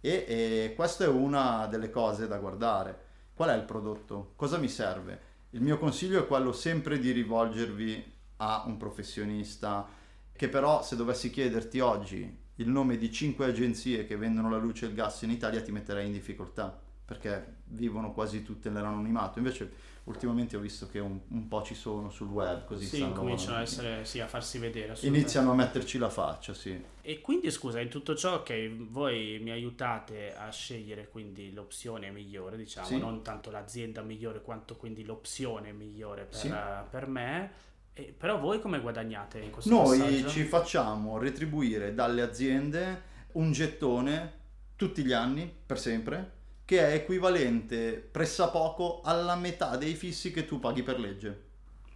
E, 0.00 0.24
e 0.28 0.72
questa 0.76 1.04
è 1.04 1.08
una 1.08 1.66
delle 1.66 1.90
cose 1.90 2.26
da 2.26 2.38
guardare. 2.38 3.06
Qual 3.34 3.50
è 3.50 3.56
il 3.56 3.64
prodotto? 3.64 4.32
Cosa 4.36 4.58
mi 4.58 4.68
serve? 4.68 5.26
Il 5.50 5.62
mio 5.62 5.78
consiglio 5.78 6.20
è 6.20 6.26
quello 6.26 6.52
sempre 6.52 6.98
di 6.98 7.10
rivolgervi 7.10 8.12
a 8.38 8.64
un 8.66 8.76
professionista 8.76 9.86
che 10.32 10.48
però 10.48 10.82
se 10.82 10.94
dovessi 10.94 11.30
chiederti 11.30 11.80
oggi 11.80 12.46
il 12.56 12.68
nome 12.68 12.96
di 12.96 13.10
5 13.10 13.46
agenzie 13.46 14.06
che 14.06 14.16
vendono 14.16 14.50
la 14.50 14.56
luce 14.56 14.84
e 14.84 14.88
il 14.88 14.94
gas 14.94 15.22
in 15.22 15.30
Italia 15.30 15.62
ti 15.62 15.72
metterei 15.72 16.06
in 16.06 16.12
difficoltà 16.12 16.78
perché 17.04 17.56
vivono 17.64 18.12
quasi 18.12 18.42
tutte 18.42 18.68
nell'anonimato. 18.68 19.38
Invece 19.38 19.72
ultimamente 20.08 20.56
ho 20.56 20.60
visto 20.60 20.88
che 20.88 20.98
un, 20.98 21.20
un 21.28 21.48
po' 21.48 21.62
ci 21.62 21.74
sono 21.74 22.10
sul 22.10 22.28
web, 22.28 22.64
così 22.64 22.86
sì, 22.86 22.96
stanno... 22.96 23.12
cominciano 23.12 23.56
a, 23.56 23.60
essere, 23.60 24.04
sì, 24.04 24.20
a 24.20 24.26
farsi 24.26 24.58
vedere. 24.58 24.96
Iniziano 25.00 25.52
a 25.52 25.54
metterci 25.54 25.98
la 25.98 26.08
faccia, 26.08 26.54
sì. 26.54 26.82
E 27.02 27.20
quindi 27.20 27.50
scusa, 27.50 27.80
in 27.80 27.88
tutto 27.88 28.14
ciò 28.16 28.42
che 28.42 28.74
voi 28.76 29.38
mi 29.40 29.50
aiutate 29.50 30.34
a 30.34 30.50
scegliere 30.50 31.08
quindi 31.08 31.52
l'opzione 31.52 32.10
migliore, 32.10 32.56
diciamo, 32.56 32.86
sì. 32.86 32.98
non 32.98 33.22
tanto 33.22 33.50
l'azienda 33.50 34.02
migliore 34.02 34.40
quanto 34.42 34.76
quindi 34.76 35.04
l'opzione 35.04 35.72
migliore 35.72 36.24
per, 36.24 36.38
sì. 36.38 36.54
per 36.90 37.06
me, 37.06 37.50
e, 37.92 38.14
però 38.16 38.38
voi 38.38 38.60
come 38.60 38.80
guadagnate 38.80 39.40
in 39.40 39.50
questo 39.50 39.70
Noi 39.70 39.98
passaggio? 39.98 40.28
ci 40.28 40.44
facciamo 40.44 41.18
retribuire 41.18 41.94
dalle 41.94 42.22
aziende 42.22 43.02
un 43.32 43.52
gettone 43.52 44.36
tutti 44.76 45.04
gli 45.04 45.12
anni, 45.12 45.52
per 45.66 45.78
sempre, 45.78 46.36
che 46.68 46.86
è 46.86 46.92
equivalente 46.92 47.94
pressappoco 47.94 49.00
alla 49.02 49.36
metà 49.36 49.78
dei 49.78 49.94
fissi 49.94 50.30
che 50.30 50.44
tu 50.44 50.58
paghi 50.58 50.82
per 50.82 51.00
legge. 51.00 51.44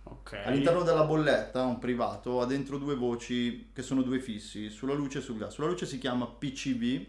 Okay. 0.03 0.47
All'interno 0.47 0.83
della 0.83 1.05
bolletta, 1.05 1.63
un 1.65 1.79
privato 1.79 2.41
ha 2.41 2.47
dentro 2.47 2.79
due 2.79 2.95
voci 2.95 3.69
che 3.75 3.83
sono 3.83 4.01
due 4.01 4.19
fissi, 4.19 4.71
sulla 4.71 4.95
luce 4.95 5.19
e 5.19 5.21
sul 5.21 5.37
gas. 5.37 5.53
Sulla 5.53 5.67
luce 5.67 5.85
si 5.85 5.99
chiama 5.99 6.27
PCV 6.27 7.07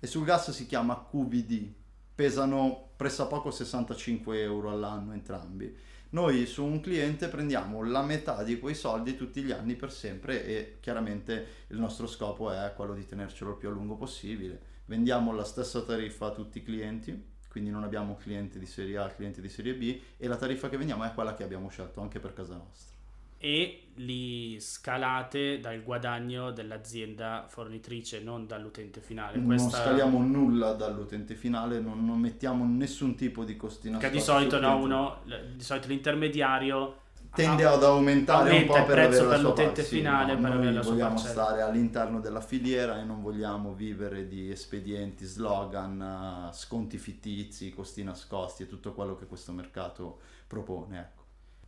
e 0.00 0.06
sul 0.08 0.24
gas 0.24 0.50
si 0.50 0.66
chiama 0.66 1.06
QVD. 1.08 1.72
Pesano 2.12 2.88
pressappoco 2.96 3.52
65 3.52 4.42
euro 4.42 4.70
all'anno 4.70 5.12
entrambi. 5.12 5.72
Noi 6.08 6.44
su 6.46 6.64
un 6.64 6.80
cliente 6.80 7.28
prendiamo 7.28 7.84
la 7.84 8.02
metà 8.02 8.42
di 8.42 8.58
quei 8.58 8.74
soldi 8.74 9.14
tutti 9.14 9.42
gli 9.42 9.52
anni 9.52 9.76
per 9.76 9.92
sempre 9.92 10.44
e 10.44 10.78
chiaramente 10.80 11.46
il 11.68 11.78
nostro 11.78 12.08
scopo 12.08 12.50
è 12.50 12.72
quello 12.74 12.94
di 12.94 13.06
tenercelo 13.06 13.52
il 13.52 13.58
più 13.58 13.68
a 13.68 13.70
lungo 13.70 13.94
possibile 13.94 14.78
vendiamo 14.90 15.32
la 15.32 15.44
stessa 15.44 15.82
tariffa 15.82 16.26
a 16.26 16.30
tutti 16.32 16.58
i 16.58 16.62
clienti, 16.64 17.16
quindi 17.48 17.70
non 17.70 17.84
abbiamo 17.84 18.16
clienti 18.16 18.58
di 18.58 18.66
serie 18.66 18.98
A, 18.98 19.06
clienti 19.06 19.40
di 19.40 19.48
serie 19.48 19.74
B 19.74 20.00
e 20.16 20.26
la 20.26 20.34
tariffa 20.34 20.68
che 20.68 20.76
vendiamo 20.76 21.04
è 21.04 21.14
quella 21.14 21.34
che 21.34 21.44
abbiamo 21.44 21.68
scelto 21.68 22.00
anche 22.00 22.18
per 22.18 22.32
casa 22.32 22.56
nostra. 22.56 22.98
E 23.38 23.84
li 23.94 24.58
scalate 24.58 25.60
dal 25.60 25.80
guadagno 25.84 26.50
dell'azienda 26.50 27.46
fornitrice, 27.48 28.20
non 28.20 28.48
dall'utente 28.48 29.00
finale. 29.00 29.40
Questa... 29.40 29.76
Non 29.76 29.86
scaliamo 29.86 30.22
nulla 30.22 30.72
dall'utente 30.72 31.36
finale, 31.36 31.78
non, 31.78 32.04
non 32.04 32.18
mettiamo 32.18 32.66
nessun 32.66 33.14
tipo 33.14 33.44
di 33.44 33.56
costi 33.56 33.90
nascosti. 33.90 34.12
Che 34.12 34.18
di 34.18 34.24
solito 34.24 34.58
no, 34.58 34.76
uno, 34.76 35.20
di 35.54 35.62
solito 35.62 35.86
l'intermediario 35.86 36.96
tende 37.34 37.64
ad 37.64 37.82
aumentare 37.82 38.58
un 38.58 38.66
po' 38.66 38.72
per 38.84 38.98
il 38.98 39.08
prezzo 39.08 39.28
per 39.28 39.40
l'utente 39.40 39.82
finale 39.82 40.34
sì, 40.34 40.40
per 40.40 40.52
avere 40.52 40.72
la 40.72 40.82
sua 40.82 40.92
vogliamo 40.92 41.16
stare 41.18 41.62
all'interno 41.62 42.20
della 42.20 42.40
filiera 42.40 43.00
e 43.00 43.04
non 43.04 43.22
vogliamo 43.22 43.72
vivere 43.72 44.26
di 44.28 44.50
espedienti, 44.50 45.24
slogan, 45.24 46.48
eh, 46.50 46.52
sconti 46.52 46.98
fittizi, 46.98 47.70
costi 47.70 48.02
nascosti 48.02 48.64
e 48.64 48.68
tutto 48.68 48.92
quello 48.92 49.16
che 49.16 49.26
questo 49.26 49.52
mercato 49.52 50.20
propone. 50.46 50.98
Ecco. 50.98 51.18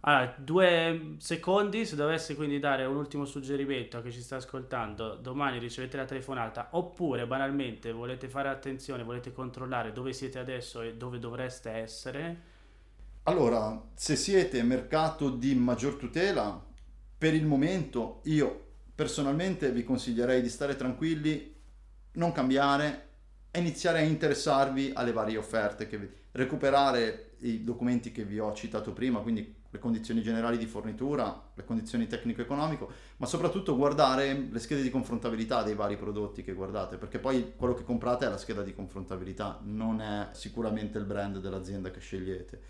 Allora, 0.05 0.35
due 0.37 1.15
secondi, 1.19 1.87
se 1.87 1.95
dovessi 1.95 2.35
quindi 2.35 2.59
dare 2.59 2.85
un 2.85 2.97
ultimo 2.97 3.25
suggerimento 3.25 3.99
a 3.99 4.03
chi 4.03 4.11
ci 4.11 4.21
sta 4.21 4.37
ascoltando, 4.37 5.15
domani 5.15 5.61
ricevete 5.61 5.97
la 5.97 6.05
telefonata 6.05 6.71
oppure 6.73 7.25
banalmente 7.25 7.93
volete 7.93 8.29
fare 8.29 8.49
attenzione, 8.49 9.05
volete 9.05 9.33
controllare 9.33 9.93
dove 9.93 10.13
siete 10.13 10.41
adesso 10.41 10.83
e 10.83 10.97
dove 10.97 11.21
dovreste 11.21 11.71
essere, 11.71 12.41
allora, 13.25 13.91
se 13.95 14.17
siete 14.17 14.63
mercato 14.63 15.31
di 15.31 15.55
maggior 15.55 15.95
tutela, 15.95 16.65
per 17.17 17.35
il 17.35 17.47
momento 17.47 18.21
io 18.25 18.71
personalmente 18.95 19.71
vi 19.71 19.85
consiglierei 19.85 20.43
di 20.43 20.49
stare 20.49 20.77
tranquilli, 20.77 21.55
non 22.15 22.33
cambiare 22.33 23.11
e 23.51 23.61
iniziare 23.61 23.99
a 23.99 24.03
interessarvi 24.03 24.93
alle 24.95 25.13
varie 25.13 25.37
offerte, 25.37 25.87
vi... 25.87 26.09
recuperare 26.33 27.35
i 27.41 27.65
documenti 27.65 28.13
che 28.13 28.25
vi 28.25 28.39
ho 28.39 28.53
citato 28.55 28.93
prima, 28.93 29.21
quindi 29.21 29.61
le 29.73 29.79
condizioni 29.79 30.21
generali 30.21 30.59
di 30.59 30.67
fornitura, 30.67 31.51
le 31.55 31.65
condizioni 31.65 32.07
tecnico-economico, 32.07 32.91
ma 33.17 33.27
soprattutto 33.27 33.77
guardare 33.77 34.49
le 34.51 34.59
schede 34.59 34.83
di 34.83 34.91
confrontabilità 34.91 35.63
dei 35.63 35.75
vari 35.75 35.97
prodotti 35.97 36.43
che 36.43 36.53
guardate, 36.53 36.99
perché 36.99 37.19
poi 37.19 37.55
quello 37.57 37.75
che 37.75 37.83
comprate 37.83 38.27
è 38.27 38.29
la 38.29 38.37
scheda 38.37 38.63
di 38.63 38.75
confrontabilità, 38.75 39.61
non 39.63 40.03
è 40.03 40.29
sicuramente 40.33 40.99
il 40.99 41.05
brand 41.05 41.39
dell'azienda 41.39 41.91
che 41.91 42.01
scegliete. 42.01 42.61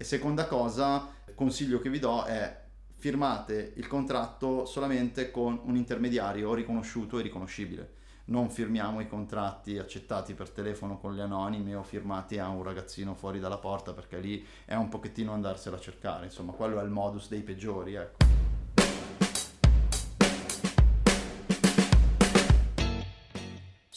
E 0.00 0.04
seconda 0.04 0.46
cosa, 0.46 1.08
consiglio 1.34 1.80
che 1.80 1.90
vi 1.90 1.98
do 1.98 2.22
è 2.22 2.56
firmate 2.98 3.72
il 3.74 3.88
contratto 3.88 4.64
solamente 4.64 5.32
con 5.32 5.60
un 5.64 5.74
intermediario 5.74 6.54
riconosciuto 6.54 7.18
e 7.18 7.22
riconoscibile. 7.22 7.94
Non 8.26 8.48
firmiamo 8.48 9.00
i 9.00 9.08
contratti 9.08 9.76
accettati 9.76 10.34
per 10.34 10.50
telefono 10.50 10.98
con 10.98 11.16
le 11.16 11.22
anonime 11.22 11.74
o 11.74 11.82
firmati 11.82 12.38
a 12.38 12.46
un 12.46 12.62
ragazzino 12.62 13.16
fuori 13.16 13.40
dalla 13.40 13.58
porta 13.58 13.92
perché 13.92 14.20
lì 14.20 14.46
è 14.64 14.76
un 14.76 14.88
pochettino 14.88 15.32
andarsela 15.32 15.74
a 15.74 15.80
cercare, 15.80 16.26
insomma 16.26 16.52
quello 16.52 16.78
è 16.78 16.84
il 16.84 16.90
modus 16.90 17.28
dei 17.28 17.42
peggiori, 17.42 17.94
ecco. 17.94 18.47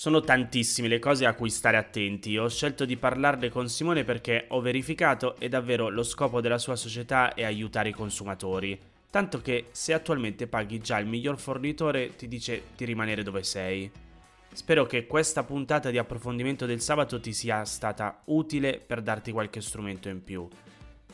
Sono 0.02 0.22
tantissime 0.22 0.88
le 0.88 0.98
cose 0.98 1.28
a 1.28 1.36
cui 1.36 1.52
stare 1.52 1.78
attenti. 1.78 2.36
Ho 2.36 2.50
scelto 2.50 2.86
di 2.86 2.98
parlarne 2.98 3.50
con 3.50 3.70
Simone 3.70 4.04
perché 4.04 4.46
ho 4.48 4.60
verificato 4.60 5.36
e 5.38 5.48
davvero 5.48 5.90
lo 5.90 6.02
scopo 6.02 6.42
della 6.42 6.58
sua 6.58 6.76
società 6.76 7.36
è 7.36 7.44
aiutare 7.44 7.90
i 7.90 7.94
consumatori. 7.94 8.80
Tanto 9.12 9.42
che 9.42 9.68
se 9.70 9.94
attualmente 9.94 10.48
paghi 10.48 10.80
già 10.80 10.98
il 10.98 11.06
miglior 11.06 11.38
fornitore 11.38 12.16
ti 12.16 12.28
dice 12.28 12.64
di 12.76 12.86
rimanere 12.86 13.22
dove 13.22 13.44
sei. 13.44 13.92
Spero 14.52 14.88
che 14.88 15.06
questa 15.06 15.44
puntata 15.44 15.92
di 15.92 16.00
approfondimento 16.00 16.66
del 16.66 16.82
sabato 16.82 17.20
ti 17.20 17.32
sia 17.32 17.64
stata 17.64 18.24
utile 18.26 18.80
per 18.84 19.04
darti 19.04 19.32
qualche 19.32 19.62
strumento 19.62 20.10
in 20.10 20.24
più. 20.24 20.48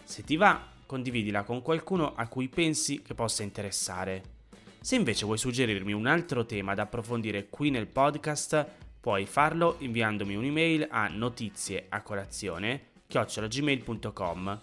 Se 0.02 0.23
ti 0.23 0.38
va, 0.38 0.65
condividila 0.86 1.43
con 1.43 1.62
qualcuno 1.62 2.15
a 2.15 2.26
cui 2.30 2.47
pensi 2.47 3.02
che 3.02 3.13
possa 3.13 3.43
interessare. 3.43 4.37
Se 4.88 4.95
invece 4.95 5.26
vuoi 5.26 5.38
suggerirmi 5.38 5.91
un 5.91 6.06
altro 6.06 6.45
tema 6.45 6.73
da 6.73 6.84
approfondire 6.84 7.50
qui 7.50 7.71
nel 7.71 7.88
podcast, 7.88 8.65
puoi 9.02 9.26
farlo 9.26 9.76
inviandomi 9.80 10.34
un'email 10.34 10.88
a 10.89 11.10
notizie 11.10 11.89
chiocciolagmail.com 13.06 14.62